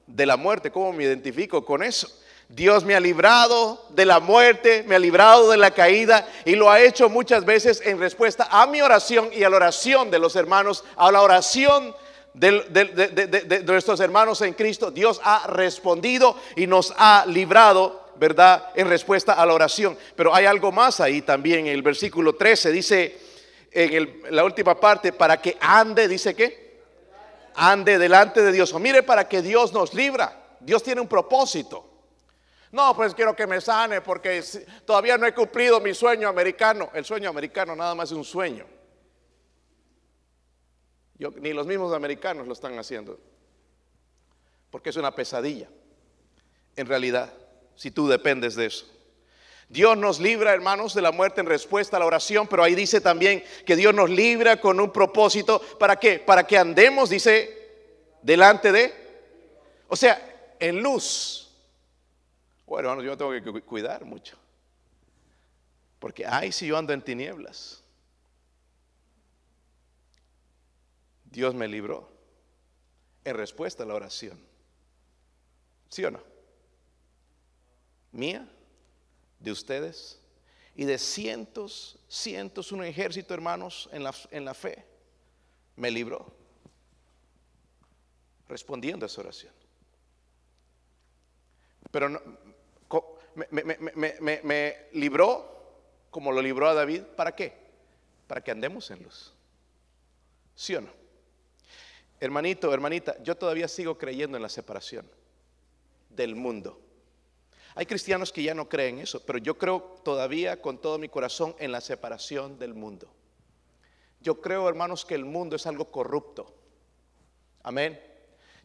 [0.08, 0.72] De la muerte.
[0.72, 2.10] ¿Cómo me identifico con eso?
[2.50, 6.72] Dios me ha librado de la muerte, me ha librado de la caída y lo
[6.72, 10.36] ha hecho muchas veces en respuesta a mi oración y a la oración de los
[10.36, 11.96] hermanos, a la oración
[12.34, 14.90] de, de, nuestros hermanos en Cristo.
[14.90, 18.72] Dios ha respondido y nos ha librado, ¿verdad?
[18.74, 19.96] En respuesta a la oración.
[20.16, 21.68] Pero hay algo más ahí también.
[21.68, 23.26] En el versículo 13 dice,
[23.76, 26.80] en la última parte, para que ande, dice que,
[27.56, 28.74] ande delante de Dios.
[28.74, 30.56] O mire para que Dios nos libra.
[30.62, 31.92] Dios tiene un propósito.
[32.72, 34.42] No, pues quiero que me sane porque
[34.86, 36.90] todavía no he cumplido mi sueño americano.
[36.94, 38.66] El sueño americano nada más es un sueño.
[41.18, 43.20] ni los mismos americanos lo están haciendo.
[44.72, 45.68] Porque es una pesadilla.
[46.78, 47.34] En realidad,
[47.76, 48.95] si tú dependes de eso.
[49.68, 53.02] Dios nos libra, hermanos, de la muerte en respuesta a la oración, pero ahí dice
[53.02, 55.60] también que Dios nos libra con un propósito.
[55.80, 56.20] ¿Para qué?
[56.20, 58.94] Para que andemos, dice, delante de.
[59.88, 61.52] O sea, en luz.
[62.68, 64.38] Bueno, hermanos, yo me tengo que cuidar mucho.
[66.00, 67.84] Porque, ay, si yo ando en tinieblas.
[71.24, 72.10] Dios me libró
[73.24, 74.40] en respuesta a la oración.
[75.90, 76.22] ¿Sí o no?
[78.12, 78.48] Mía
[79.40, 80.20] de ustedes
[80.76, 84.86] y de cientos, cientos, un ejército, hermanos, en la, en la fe,
[85.76, 86.34] me libró,
[88.48, 89.54] respondiendo a esa oración.
[91.92, 92.22] Pero no,
[93.36, 95.56] me, me, me, libró
[96.10, 97.54] como lo libró a David, ¿para qué?
[98.28, 99.34] Para que andemos en luz.
[100.56, 100.90] ¿Sí o no?
[102.20, 105.10] Hermanito, hermanita, yo todavía sigo creyendo en la separación
[106.10, 106.82] del mundo.
[107.76, 111.56] Hay cristianos que ya no creen eso, pero yo creo todavía con todo mi corazón
[111.60, 113.10] en la separación del mundo.
[114.22, 116.56] Yo creo, hermanos, que el mundo es algo corrupto.
[117.64, 118.02] Amén.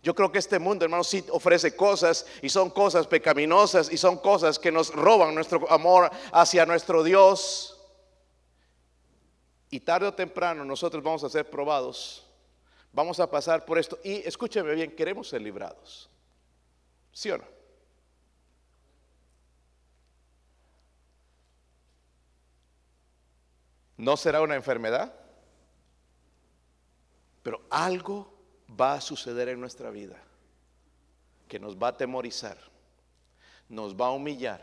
[0.02, 4.16] Yo creo que este mundo, hermanos, sí ofrece cosas y son cosas pecaminosas y son
[4.16, 7.78] cosas que nos roban nuestro amor hacia nuestro Dios.
[9.70, 12.24] Y tarde o temprano nosotros vamos a ser probados.
[12.92, 13.98] Vamos a pasar por esto.
[14.04, 16.08] Y escúcheme bien, queremos ser librados.
[17.12, 17.59] ¿Sí o no?
[24.00, 25.12] No será una enfermedad,
[27.42, 28.32] pero algo
[28.80, 30.16] va a suceder en nuestra vida
[31.46, 32.56] que nos va a temorizar,
[33.68, 34.62] nos va a humillar,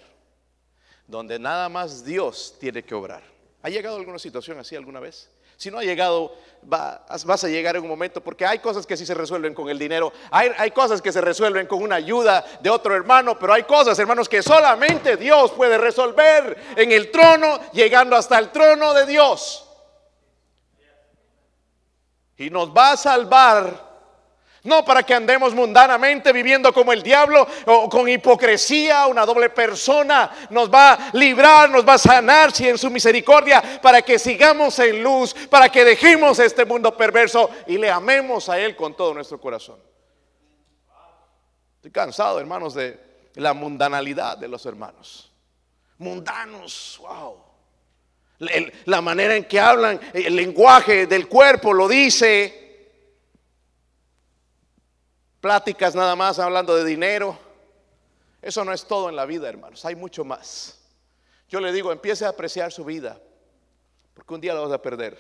[1.06, 3.22] donde nada más Dios tiene que obrar.
[3.62, 5.30] ¿Ha llegado alguna situación así alguna vez?
[5.58, 9.06] Si no ha llegado, vas a llegar en un momento, porque hay cosas que sí
[9.06, 12.70] se resuelven con el dinero, hay, hay, cosas que se resuelven con una ayuda de
[12.70, 18.16] otro hermano, pero hay cosas, hermanos, que solamente Dios puede resolver en el trono, llegando
[18.16, 19.68] hasta el trono de Dios.
[22.38, 23.87] Y nos va a salvar
[24.68, 30.30] no para que andemos mundanamente viviendo como el diablo o con hipocresía, una doble persona.
[30.50, 34.78] Nos va a librar, nos va a sanar si en su misericordia para que sigamos
[34.80, 39.14] en luz, para que dejemos este mundo perverso y le amemos a Él con todo
[39.14, 39.80] nuestro corazón.
[41.78, 43.00] Estoy cansado, hermanos, de
[43.36, 45.32] la mundanalidad de los hermanos.
[45.98, 47.38] Mundanos, wow.
[48.86, 52.67] La manera en que hablan, el lenguaje del cuerpo lo dice
[55.48, 57.40] pláticas nada más hablando de dinero.
[58.42, 59.86] Eso no es todo en la vida, hermanos.
[59.86, 60.78] Hay mucho más.
[61.48, 63.18] Yo le digo, empiece a apreciar su vida,
[64.14, 65.18] porque un día la vas a perder.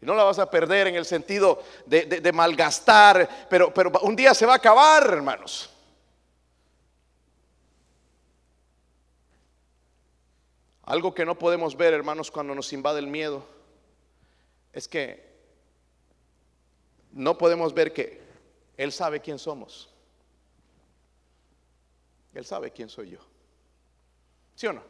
[0.00, 4.32] Y no la vas a perder en el sentido de, malgastar, pero, pero un día
[4.32, 5.68] se va a acabar, hermanos.
[10.84, 13.44] Algo que no podemos ver, hermanos, cuando nos invade el miedo,
[14.72, 15.30] es que
[17.12, 18.21] no podemos ver que
[18.76, 19.88] él sabe quién somos.
[22.34, 23.18] Él sabe quién soy yo.
[24.54, 24.82] ¿Sí o no?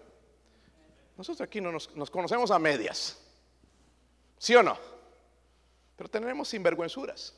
[1.16, 3.18] Nosotros aquí no nos, conocemos a medias.
[4.38, 4.78] ¿Sí o no?
[5.96, 7.34] Pero tenemos sinvergüenzuras.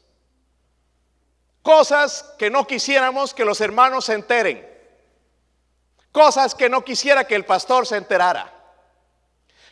[1.62, 4.70] Cosas que no quisiéramos que los hermanos se enteren.
[6.12, 8.52] Cosas que no quisiera que el pastor se enterara.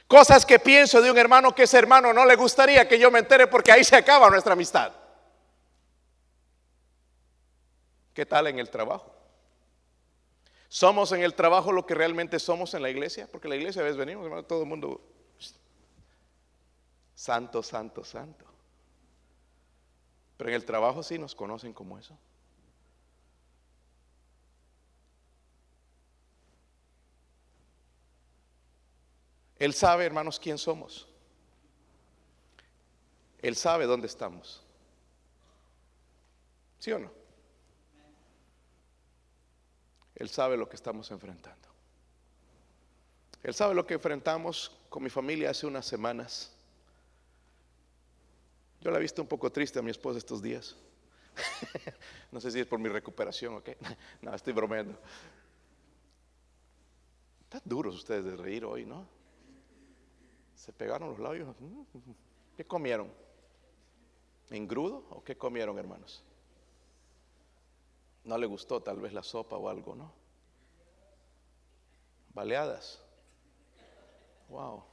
[0.09, 3.21] Cosas que pienso de un hermano que ese hermano no le gustaría que yo me
[3.21, 4.93] entere porque ahí se acaba nuestra amistad.
[8.15, 9.15] ¿Qué tal en el trabajo?
[10.69, 13.29] ¿Somos en el trabajo lo que realmente somos en la iglesia?
[13.31, 15.01] Porque la iglesia a veces venimos, hermano, todo el mundo,
[17.15, 18.47] santo, santo, santo.
[20.37, 22.19] Pero en el trabajo sí nos conocen como eso.
[29.59, 31.07] Él sabe, hermanos, quién somos.
[33.41, 34.65] Él sabe dónde estamos.
[36.79, 37.22] ¿Sí o no?
[40.15, 41.69] Él sabe lo que estamos enfrentando.
[43.43, 46.53] Él sabe lo que enfrentamos con mi familia hace unas semanas.
[48.81, 50.77] Yo la he visto un poco triste a mi esposa estos días.
[52.33, 53.77] no sé si es por mi recuperación o qué.
[54.23, 54.99] no, estoy bromeando.
[57.45, 59.07] Están duros ustedes de reír hoy, ¿no?
[60.55, 61.55] Se pegaron los labios.
[62.57, 63.11] ¿Qué comieron?
[64.51, 66.25] ¿Engrudo o qué comieron, hermanos?
[68.25, 70.13] No le gustó tal vez la sopa o algo, ¿no?
[72.35, 73.01] Baleadas.
[74.49, 74.85] Wow.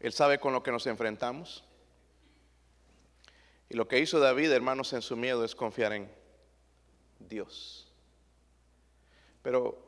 [0.00, 1.64] Él sabe con lo que nos enfrentamos.
[3.70, 6.10] Y lo que hizo David, hermanos, en su miedo es confiar en
[7.18, 7.90] Dios.
[9.42, 9.82] Pero,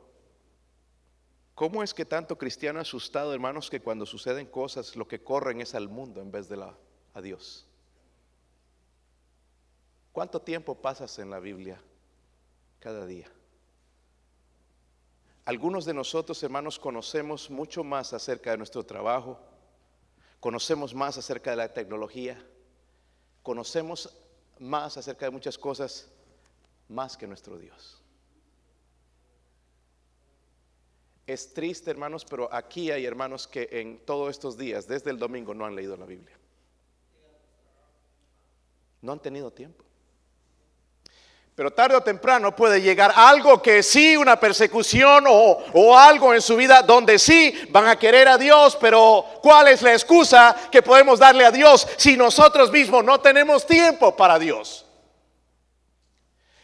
[1.53, 5.75] ¿cómo es que tanto cristiano asustado, hermanos, que cuando suceden cosas lo que corren es
[5.75, 6.75] al mundo en vez de la,
[7.13, 7.66] a Dios?
[10.17, 11.79] ¿Cuánto tiempo pasas en la Biblia
[12.79, 13.31] cada día?
[15.45, 19.39] Algunos de nosotros, hermanos, conocemos mucho más acerca de nuestro trabajo,
[20.39, 22.43] conocemos más acerca de la tecnología,
[23.43, 24.17] conocemos
[24.57, 26.09] más acerca de muchas cosas
[26.89, 28.01] más que nuestro Dios.
[31.27, 35.53] Es triste, hermanos, pero aquí hay hermanos que en todos estos días, desde el domingo,
[35.53, 36.35] no han leído la Biblia.
[39.03, 39.86] No han tenido tiempo.
[41.57, 46.39] Pero tarde o temprano puede llegar algo que sí, una persecución o, o, algo en
[46.39, 50.83] su vida donde sí van a querer a Dios, pero ¿cuál es la excusa que
[50.83, 54.86] podemos darle a Dios si nosotros mismos no tenemos tiempo para Dios?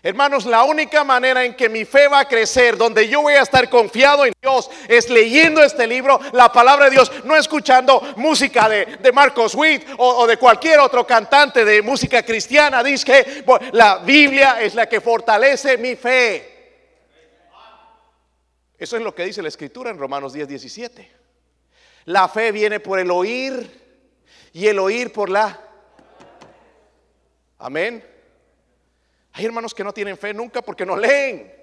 [0.06, 3.42] Hermanos, la única manera en que mi fe va a crecer, donde yo voy a
[3.42, 8.68] estar confiado en Dios, es leyendo este libro, la palabra de Dios, no escuchando música
[8.68, 12.84] de, de Marcos Witt o, de cualquier otro cantante de música cristiana.
[12.84, 16.52] Dice que la Biblia es la que fortalece mi fe.
[18.78, 21.12] Eso es lo que dice la escritura en Romanos 10, 17.
[22.06, 23.72] La fe viene por el oír
[24.52, 25.62] y el oír por la...
[27.58, 28.13] Amén.
[29.34, 31.54] Hay hermanos que no tienen fe nunca porque no leen.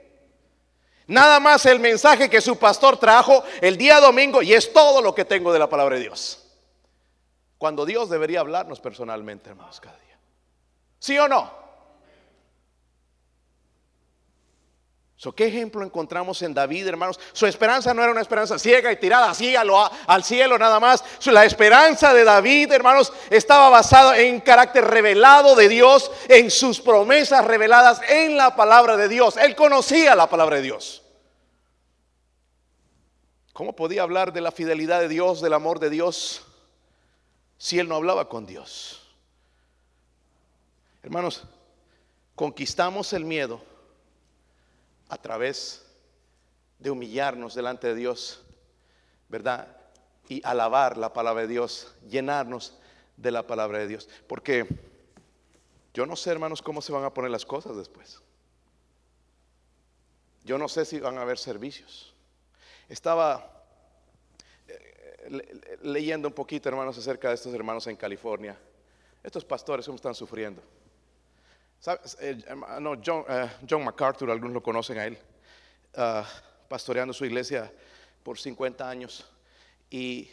[1.07, 5.15] Nada más el mensaje que su pastor trajo el día domingo y es todo lo
[5.15, 6.47] que tengo de la palabra de Dios.
[7.59, 10.19] Cuando Dios debería hablarnos personalmente, hermanos, cada día.
[10.99, 11.53] ¿Sí o no?
[15.37, 17.21] ¿Qué ejemplo encontramos en David, hermanos?
[17.35, 21.05] Su esperanza no era una esperanza ciega y tirada así al cielo nada más.
[21.27, 27.45] La esperanza de David, hermanos, estaba basada en carácter revelado de Dios, en sus promesas
[27.45, 29.37] reveladas en la palabra de Dios.
[29.37, 31.03] Él conocía la palabra de Dios.
[33.53, 36.47] ¿Cómo podía hablar de la fidelidad de Dios, del amor de Dios,
[37.59, 39.03] si él no hablaba con Dios?
[41.03, 41.45] Hermanos,
[42.35, 43.70] conquistamos el miedo
[45.11, 45.85] a través
[46.79, 48.43] de humillarnos delante de Dios,
[49.29, 49.77] ¿verdad?
[50.29, 52.79] Y alabar la palabra de Dios, llenarnos
[53.17, 54.09] de la palabra de Dios.
[54.29, 54.67] Porque
[55.93, 58.23] yo no sé, hermanos, cómo se van a poner las cosas después.
[60.45, 62.15] Yo no sé si van a haber servicios.
[62.89, 63.65] Estaba
[64.69, 68.57] eh, leyendo un poquito, hermanos, acerca de estos hermanos en California.
[69.23, 70.63] Estos pastores, ¿cómo están sufriendo?
[71.81, 72.19] ¿Sabes?
[72.21, 72.37] Eh,
[72.79, 75.17] no, John, uh, John, MacArthur, algunos lo conocen a él,
[75.97, 76.23] uh,
[76.69, 77.73] pastoreando su iglesia
[78.23, 79.27] por 50 años.
[79.89, 80.29] Y,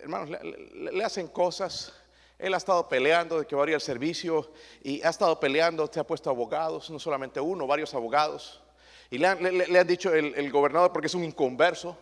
[0.00, 1.92] hermanos, le, le, le, hacen cosas.
[2.38, 6.06] Él ha estado peleando de que varía el servicio y ha estado peleando, te ha
[6.06, 8.62] puesto abogados, no solamente uno, varios abogados.
[9.10, 11.96] Y le han, le han dicho el, el, gobernador, porque es un inconverso,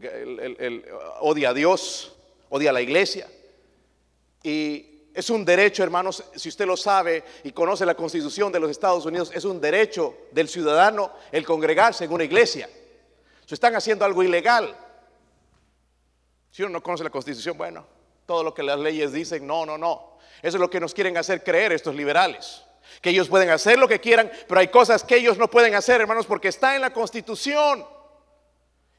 [0.00, 0.86] el,
[1.20, 2.16] odia a Dios,
[2.48, 3.28] odia a la iglesia.
[4.42, 8.70] Y es un derecho, hermanos, si usted lo sabe y conoce la constitución de los
[8.70, 12.68] Estados Unidos, es un derecho del ciudadano el congregarse en una iglesia.
[13.46, 14.76] Si están haciendo algo ilegal,
[16.50, 17.86] si uno no conoce la constitución, bueno,
[18.26, 20.18] todo lo que las leyes dicen, no, no, no.
[20.42, 22.62] Eso es lo que nos quieren hacer creer estos liberales.
[23.00, 26.00] Que ellos pueden hacer lo que quieran, pero hay cosas que ellos no pueden hacer,
[26.00, 27.86] hermanos, porque está en la constitución.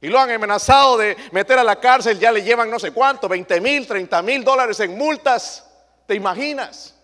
[0.01, 3.27] Y lo han amenazado de meter a la cárcel, ya le llevan no sé cuánto,
[3.27, 5.68] 20 mil, 30 mil dólares en multas.
[6.09, 6.95] ¿Te imaginas?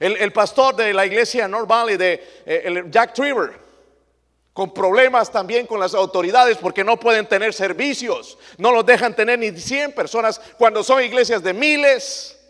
[0.00, 2.14] El, pastor de la iglesia North Valley, de
[2.46, 3.52] eh, el Jack Trevor,
[4.54, 9.38] con problemas también con las autoridades porque no pueden tener servicios, no los dejan tener
[9.38, 12.40] ni 100 personas cuando son iglesias de miles.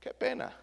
[0.00, 0.56] Qué pena.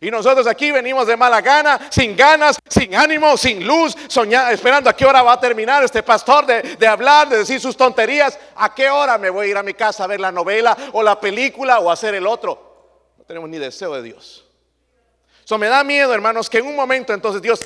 [0.00, 4.88] Y nosotros aquí venimos de mala gana, sin ganas, sin ánimo, sin luz, soñando, esperando
[4.88, 8.38] a qué hora va a terminar este pastor de, hablar, de decir sus tonterías.
[8.54, 11.02] ¿A qué hora me voy a ir a mi casa a ver la novela o
[11.02, 12.71] la película o hacer el otro?
[13.22, 14.44] No tenemos ni deseo de Dios.
[15.44, 17.64] Eso me da miedo, hermanos, que en un momento entonces Dios,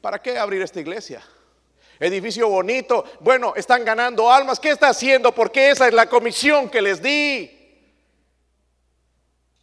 [0.00, 1.22] ¿para qué abrir esta iglesia?
[2.00, 5.32] Edificio bonito, bueno, están ganando almas, ¿qué está haciendo?
[5.32, 7.56] Porque esa es la comisión que les di.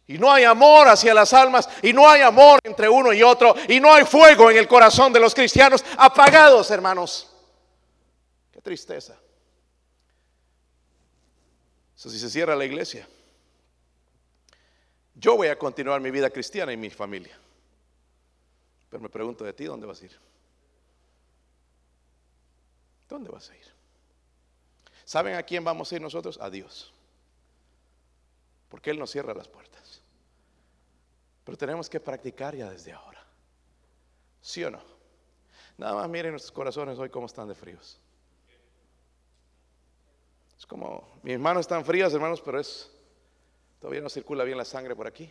[0.06, 3.54] Y no hay amor hacia las almas, y no hay amor entre uno y otro,
[3.68, 7.30] y no hay fuego en el corazón de los cristianos apagados, hermanos.
[8.50, 9.14] Qué tristeza.
[11.94, 13.06] So, si se cierra la iglesia,
[15.18, 17.36] yo voy a continuar mi vida cristiana y mi familia.
[18.88, 20.18] Pero me pregunto de ti, ¿dónde vas a ir?
[23.08, 23.66] ¿Dónde vas a ir?
[25.04, 26.38] ¿Saben a quién vamos a ir nosotros?
[26.40, 26.92] A Dios.
[28.68, 30.02] Porque Él nos cierra las puertas.
[31.44, 33.24] Pero tenemos que practicar ya desde ahora.
[34.40, 34.80] ¿Sí o no?
[35.78, 37.98] Nada más miren nuestros corazones hoy cómo están de fríos.
[40.58, 42.90] Es como, mis manos están frías, hermanos, pero es,
[43.80, 45.30] todavía no circula bien la sangre por aquí.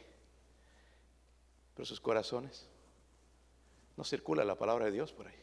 [1.75, 2.67] Pero sus corazones,
[3.95, 5.35] no circula la palabra de Dios por ahí.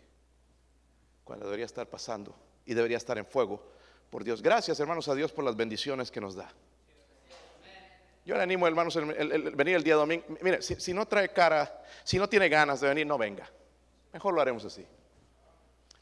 [1.24, 2.34] Cuando debería estar pasando
[2.66, 3.62] y debería estar en fuego
[4.10, 4.42] por Dios.
[4.42, 6.52] Gracias, hermanos, a Dios por las bendiciones que nos da.
[8.24, 10.24] Yo le animo, hermanos, el, venir el día domingo.
[10.40, 13.48] Mire, si, no trae cara, si no tiene ganas de venir, no venga.
[14.12, 14.86] Mejor lo haremos así.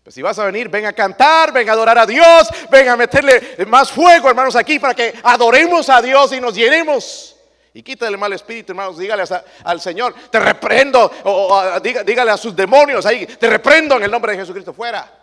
[0.02, 2.96] Pero si vas a venir, ven a cantar, ven a adorar a Dios, ven a
[2.96, 7.36] meterle más fuego, hermanos, aquí para que adoremos a Dios y nos llenemos.
[7.72, 9.22] Y quítale el mal espíritu, hermanos, dígale
[9.64, 14.32] al Señor, te reprendo, o, dígale a sus demonios ahí, te reprendo en el nombre
[14.32, 15.20] de Jesucristo, fuera.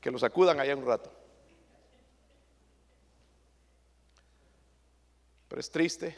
[0.00, 1.12] Que los acudan allá un rato.
[5.48, 6.16] Pero es triste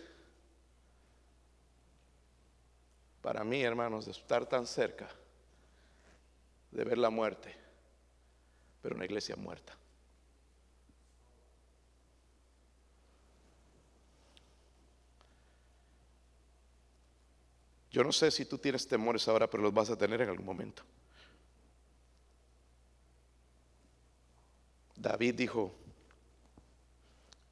[3.23, 5.09] para mí, hermanos, de estar tan cerca
[6.77, 7.55] de ver la muerte,
[8.83, 9.75] pero una iglesia muerta.
[17.91, 20.45] Yo no sé si tú tienes temores ahora, pero los vas a tener en algún
[20.45, 20.83] momento.
[24.97, 25.75] David dijo,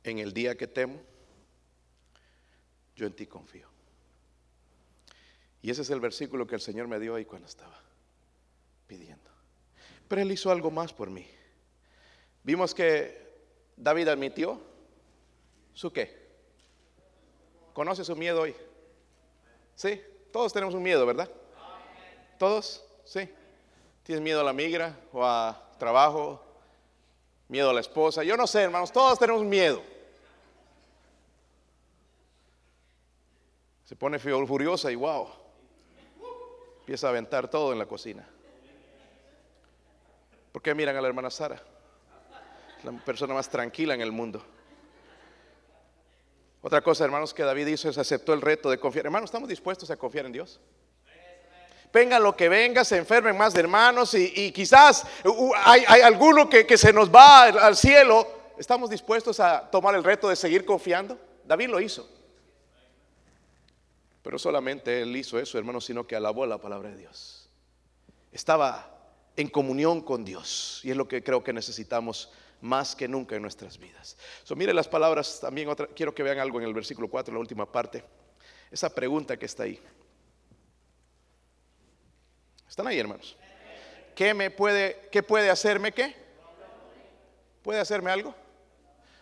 [0.03, 1.01] en el día que temo,
[2.95, 3.69] yo en ti confío.
[5.63, 7.85] Y ese es el versículo que el Señor me dio ahí cuando estaba
[8.87, 9.31] pidiendo.
[10.09, 11.27] Pero Él hizo algo más por mí.
[12.43, 13.25] Vimos que
[13.77, 14.61] David admitió
[15.73, 16.25] su qué.
[17.73, 18.55] ¿Conoce su miedo hoy?
[19.75, 20.01] Sí,
[20.33, 21.31] todos tenemos un miedo, ¿verdad?
[22.39, 22.85] ¿Todos?
[23.05, 23.29] Sí.
[24.05, 26.41] ¿Tienes miedo a la migra o a trabajo?
[27.49, 28.23] ¿Miedo a la esposa?
[28.23, 29.83] Yo no sé, hermanos, todos tenemos miedo.
[33.85, 35.29] Se pone furiosa y wow.
[36.81, 38.29] Empieza a aventar todo en la cocina.
[40.65, 41.61] ¿Por qué miran a la hermana Sara?
[42.85, 44.43] La persona más tranquila en el mundo.
[46.63, 49.05] Otra cosa, hermanos, que David hizo es aceptó el reto de confiar.
[49.05, 50.59] Hermanos, ¿estamos dispuestos a confiar en Dios?
[51.93, 55.05] Venga lo que venga, se enfermen más de hermanos y, quizás
[55.67, 58.27] hay, alguno que, que se nos va al cielo.
[58.57, 61.19] ¿Estamos dispuestos a tomar el reto de seguir confiando?
[61.45, 62.09] David lo hizo.
[64.23, 67.51] Pero solamente él hizo eso, hermanos, sino que alabó la palabra de Dios.
[68.33, 68.94] Estaba
[69.37, 72.31] en comunión con Dios y es lo que creo que necesitamos
[72.61, 74.17] más que nunca en nuestras vidas.
[74.57, 77.71] Mire las palabras también, otra, quiero que vean algo en el versículo 4, la última
[77.71, 78.05] parte.
[78.71, 79.81] Esa pregunta que está ahí.
[82.69, 83.37] ¿Están ahí, hermanos?
[84.15, 86.15] ¿Qué me puede, qué puede hacerme qué?
[87.63, 88.35] ¿Puede hacerme algo?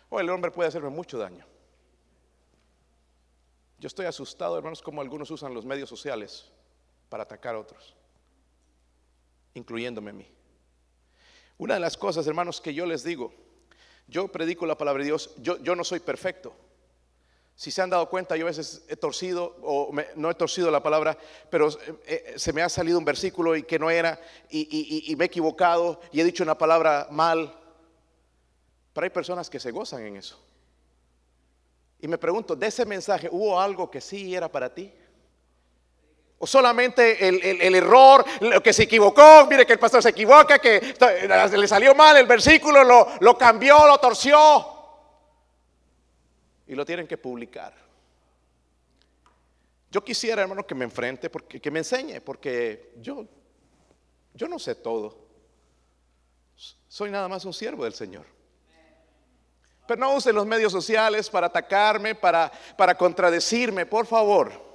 [0.08, 1.46] O el hombre puede hacerme mucho daño.
[3.78, 6.50] Yo estoy asustado, hermanos, como algunos usan los medios sociales
[7.08, 7.96] para atacar a otros,
[9.54, 10.28] incluyéndome a mí.
[11.58, 13.32] Una de las cosas, hermanos, que yo les digo,
[14.08, 16.54] yo predico la palabra de Dios, yo, yo no soy perfecto.
[17.54, 20.82] Si se han dado cuenta, yo a veces he torcido, o no he torcido la
[20.82, 21.16] palabra,
[21.50, 25.16] pero eh, eh, se me ha salido un versículo y que no era, y, y
[25.16, 27.54] me he equivocado, y he dicho una palabra mal.
[28.92, 30.42] Pero hay personas que se gozan en eso.
[32.00, 34.92] Y me pregunto, de ese mensaje, ¿hubo algo que sí era para ti?
[36.42, 40.92] O solamente el, error, lo que se equivocó, mire que el pastor se equivoca, que
[41.56, 44.66] le salió mal el versículo, lo, lo cambió, lo torció.
[46.66, 47.72] Y lo tienen que publicar.
[49.88, 53.24] Yo quisiera, hermano, que me enfrente, porque, que me enseñe, porque yo,
[54.34, 55.16] yo no sé todo.
[56.88, 58.26] Soy nada más un siervo del Señor.
[59.86, 64.71] Pero no use los medios sociales para atacarme, para, para contradecirme, por favor.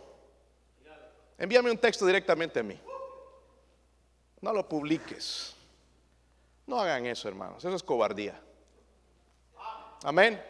[1.38, 2.80] Envíame un texto directamente a mí.
[4.42, 5.56] No lo publiques.
[6.66, 7.64] No hagan eso, hermanos.
[7.64, 8.40] Eso es cobardía.
[10.04, 10.42] Amén.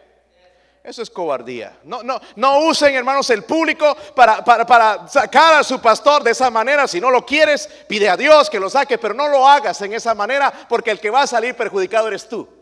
[0.84, 1.78] Eso es cobardía.
[1.84, 6.32] No, no, no usen, hermanos, el público para, para, para, sacar a su pastor de
[6.32, 6.88] esa manera.
[6.88, 9.94] Si no lo quieres, pide a Dios que lo saque, pero no lo hagas en
[9.94, 12.57] esa manera porque el que va a salir perjudicado eres tú.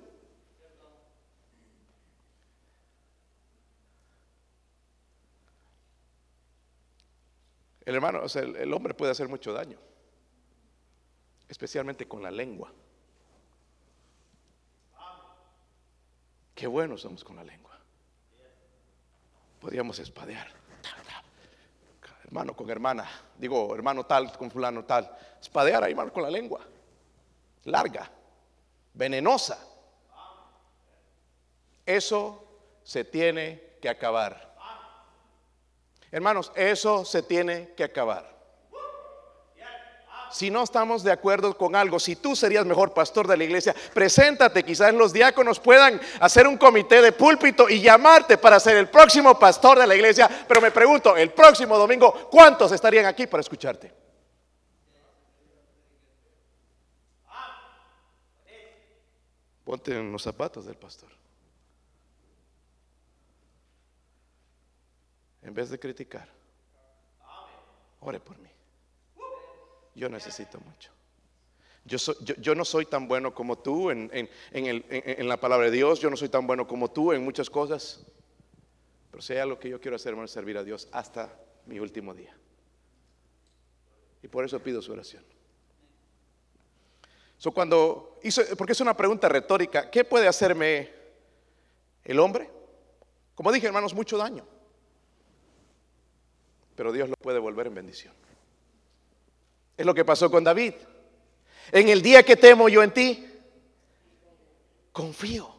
[7.85, 9.77] El hermano, o sea, el, hombre puede hacer mucho daño,
[11.47, 12.73] especialmente con la lengua.
[16.55, 17.77] Qué buenos somos con la lengua.
[19.59, 20.47] Podríamos espadear.
[22.23, 23.07] Hermano con hermana,
[23.37, 25.15] digo hermano tal con fulano tal.
[25.39, 26.65] Espadear ahí, hermano, con la lengua.
[27.65, 28.09] Larga,
[28.93, 29.59] venenosa.
[31.85, 32.47] Eso
[32.83, 34.54] se tiene que acabar.
[36.11, 38.35] Hermanos, eso se tiene que acabar
[40.35, 43.73] si no estamos de acuerdo con algo, si tú serías mejor pastor de la iglesia,
[43.93, 48.89] preséntate, quizás los diáconos puedan hacer un comité de púlpito y llamarte para ser el
[48.89, 50.29] próximo pastor de la iglesia.
[50.45, 53.93] Pero me pregunto, el próximo domingo, ¿cuántos estarían aquí para escucharte?
[59.63, 61.09] Ponte en los zapatos del pastor.
[65.45, 66.27] En vez de criticar,
[68.01, 68.49] ore por mí.
[69.93, 70.91] Yo necesito mucho.
[71.85, 74.09] Yo, yo, no soy tan bueno como tú en,
[75.19, 78.03] la palabra de Dios, yo no soy tan bueno como tú en muchas cosas,
[79.11, 81.31] pero si hay algo que yo quiero hacer, es servir a Dios hasta
[81.67, 82.35] mi último día.
[84.23, 85.23] Y por eso pido su oración.
[87.37, 90.91] So, cuando hizo, porque es una pregunta retórica, ¿qué puede hacerme
[92.03, 92.49] el hombre?
[93.35, 94.54] Como dije, hermanos, mucho daño.
[96.75, 98.13] Pero Dios lo puede volver en bendición.
[99.77, 100.73] Es lo que pasó con David.
[101.71, 103.25] En el día que temo yo en ti,
[104.91, 105.53] confío.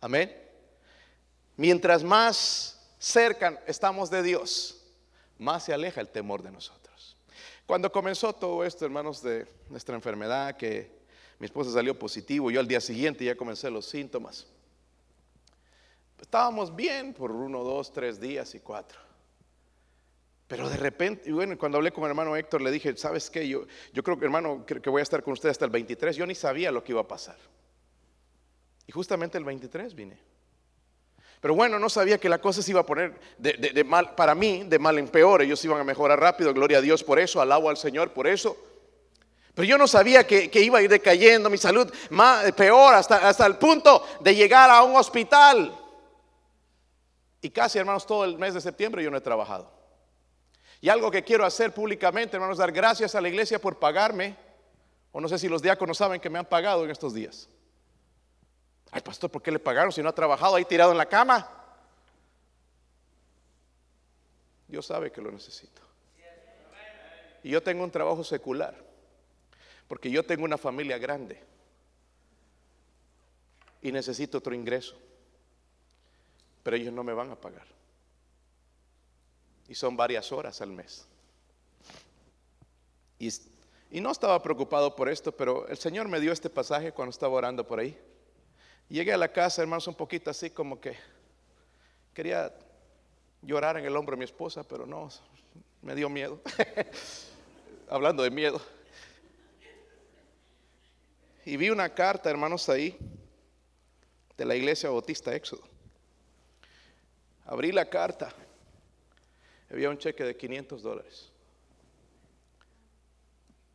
[0.00, 0.34] Amén.
[1.56, 4.82] Mientras más cerca estamos de Dios,
[5.38, 7.16] más se aleja el temor de nosotros.
[7.66, 10.96] Cuando comenzó todo esto, hermanos, de nuestra enfermedad, que
[11.38, 14.46] mi esposa salió positivo, yo al día siguiente ya comencé los síntomas.
[16.20, 18.98] Estábamos bien por uno, dos, tres días y cuatro.
[20.48, 23.48] Pero de repente, y bueno, cuando hablé con mi hermano Héctor, le dije, ¿sabes qué?
[23.48, 26.14] Yo, yo creo que hermano, que voy a estar con usted hasta el 23.
[26.16, 27.36] Yo ni sabía lo que iba a pasar.
[28.86, 30.18] Y justamente el 23 vine.
[31.40, 34.64] Pero bueno, no sabía que la cosa se iba a poner de, mal, para mí,
[34.64, 35.42] de mal en peor.
[35.42, 38.56] Ellos iban a mejorar rápido, gloria a Dios por eso, alabo al Señor por eso.
[39.54, 41.92] Pero yo no sabía que, iba a ir decayendo mi salud
[42.56, 45.74] peor hasta, hasta el punto de llegar a un hospital.
[47.40, 49.75] Y casi, hermanos, todo el mes de septiembre yo no he trabajado.
[50.80, 54.36] Y algo que quiero hacer públicamente, hermanos, dar gracias a la iglesia por pagarme.
[55.12, 57.48] O no sé si los diáconos saben que me han pagado en estos días.
[58.90, 61.50] Ay, pastor, ¿por qué le pagaron si no ha trabajado ahí tirado en la cama?
[64.68, 65.82] Dios sabe que lo necesito.
[67.42, 68.74] Y yo tengo un trabajo secular,
[69.86, 71.40] porque yo tengo una familia grande
[73.80, 74.96] y necesito otro ingreso,
[76.64, 77.75] pero ellos no me van a pagar
[79.68, 81.06] y son varias horas al mes.
[83.18, 83.30] Y,
[84.00, 87.66] no estaba preocupado por esto, pero el Señor me dio este pasaje cuando estaba orando
[87.66, 87.98] por ahí.
[88.88, 90.96] Llegué a la casa, hermanos, un poquito así como que
[92.12, 92.52] quería
[93.42, 95.08] llorar en el hombro de mi esposa, pero no,
[95.82, 96.40] me dio miedo.
[97.88, 98.60] Hablando de miedo.
[101.44, 102.98] Y vi una carta, hermanos, ahí,
[104.36, 105.62] de la iglesia bautista Éxodo.
[107.46, 108.34] Abrí la carta
[109.76, 111.30] había un cheque de 500 dólares.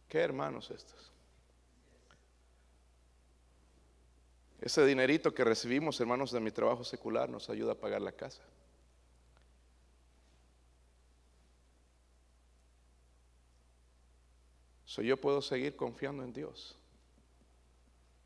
[0.09, 1.11] ¿Qué hermanos estos?
[4.59, 8.41] Ese dinerito que recibimos, hermanos, de mi trabajo secular nos ayuda a pagar la casa.
[14.85, 16.75] So, yo puedo seguir confiando en Dios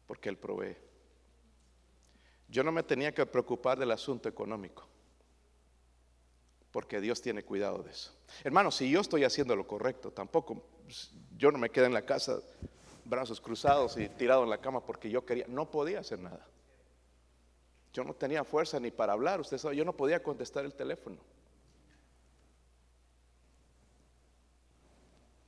[0.08, 0.78] porque Él provee.
[2.48, 4.95] Yo no me tenía que preocupar del asunto económico
[6.76, 8.12] porque Dios tiene cuidado de eso.
[8.44, 10.62] Hermano, si yo estoy haciendo lo correcto, tampoco
[11.38, 12.42] yo no me quedé en la casa
[13.06, 16.46] brazos cruzados y tirado en la cama porque yo quería, no podía hacer nada.
[17.94, 21.16] Yo no tenía fuerza ni para hablar, usted sabe, yo no podía contestar el teléfono.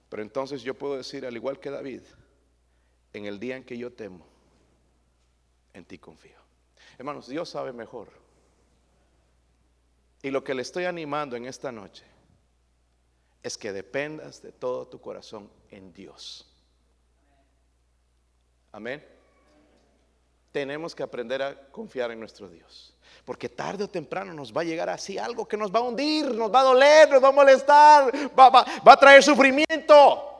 [0.08, 2.04] Pero entonces yo puedo decir, al igual que David,
[3.12, 4.26] en el día en que yo temo,
[5.74, 6.40] en ti confío.
[6.98, 8.27] Hermanos, Dios sabe mejor
[10.22, 12.04] y lo que le estoy animando en esta noche
[13.44, 16.46] es que dependas de todo tu corazón en Dios.
[18.72, 19.06] Amén.
[20.52, 22.94] Tenemos que aprender a confiar en nuestro Dios.
[23.24, 26.34] Porque tarde o temprano nos va a llegar así algo que nos va a hundir,
[26.34, 30.37] nos va a doler, nos va a molestar, va, va a traer sufrimiento.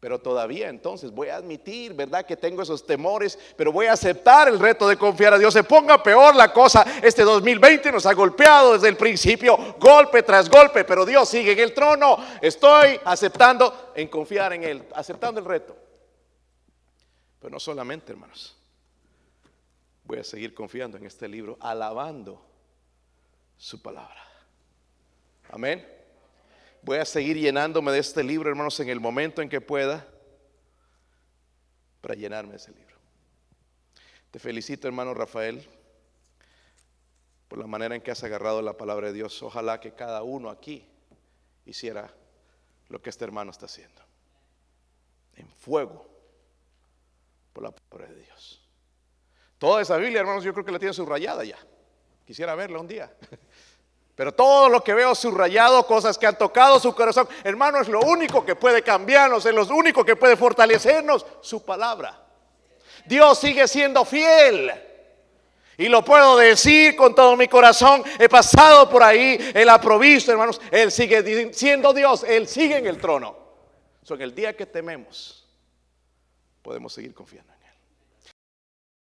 [0.00, 2.24] Pero todavía entonces voy a admitir, ¿verdad?
[2.24, 5.52] Que tengo esos temores, pero voy a aceptar el reto de confiar a Dios.
[5.52, 6.86] Se ponga peor la cosa.
[7.02, 11.58] Este 2020 nos ha golpeado desde el principio, golpe tras golpe, pero Dios sigue en
[11.58, 12.16] el trono.
[12.40, 15.76] Estoy aceptando en confiar en Él, aceptando el reto.
[17.38, 18.56] Pero no solamente, hermanos.
[20.04, 22.42] voy a seguir confiando en este libro, alabando
[23.58, 24.24] su palabra.
[25.50, 25.99] Amén.
[26.82, 30.06] Voy a seguir llenándome de este libro, hermanos, en el momento en que pueda,
[32.00, 32.96] para llenarme de ese libro.
[34.30, 35.66] Te felicito, hermano Rafael,
[37.48, 39.42] por la manera en que has agarrado la palabra de Dios.
[39.42, 40.86] Ojalá que cada uno aquí
[41.66, 42.14] hiciera
[42.88, 44.02] lo que este hermano está haciendo.
[45.34, 46.06] En fuego
[47.52, 48.66] por la palabra de Dios.
[49.58, 51.58] Toda esa Biblia, hermanos, yo creo que la tiene subrayada ya.
[52.24, 53.12] Quisiera verla un día.
[54.20, 58.00] Pero todo lo que veo subrayado, cosas que han tocado su corazón, hermano, es lo
[58.00, 62.22] único que puede cambiarnos, es lo único que puede fortalecernos, su palabra.
[63.06, 64.70] Dios sigue siendo fiel.
[65.78, 68.04] Y lo puedo decir con todo mi corazón.
[68.18, 70.60] He pasado por ahí, Él ha provisto, hermanos.
[70.70, 73.38] Él sigue siendo Dios, Él sigue en el trono.
[74.02, 75.48] So, en el día que tememos,
[76.60, 77.54] podemos seguir confiando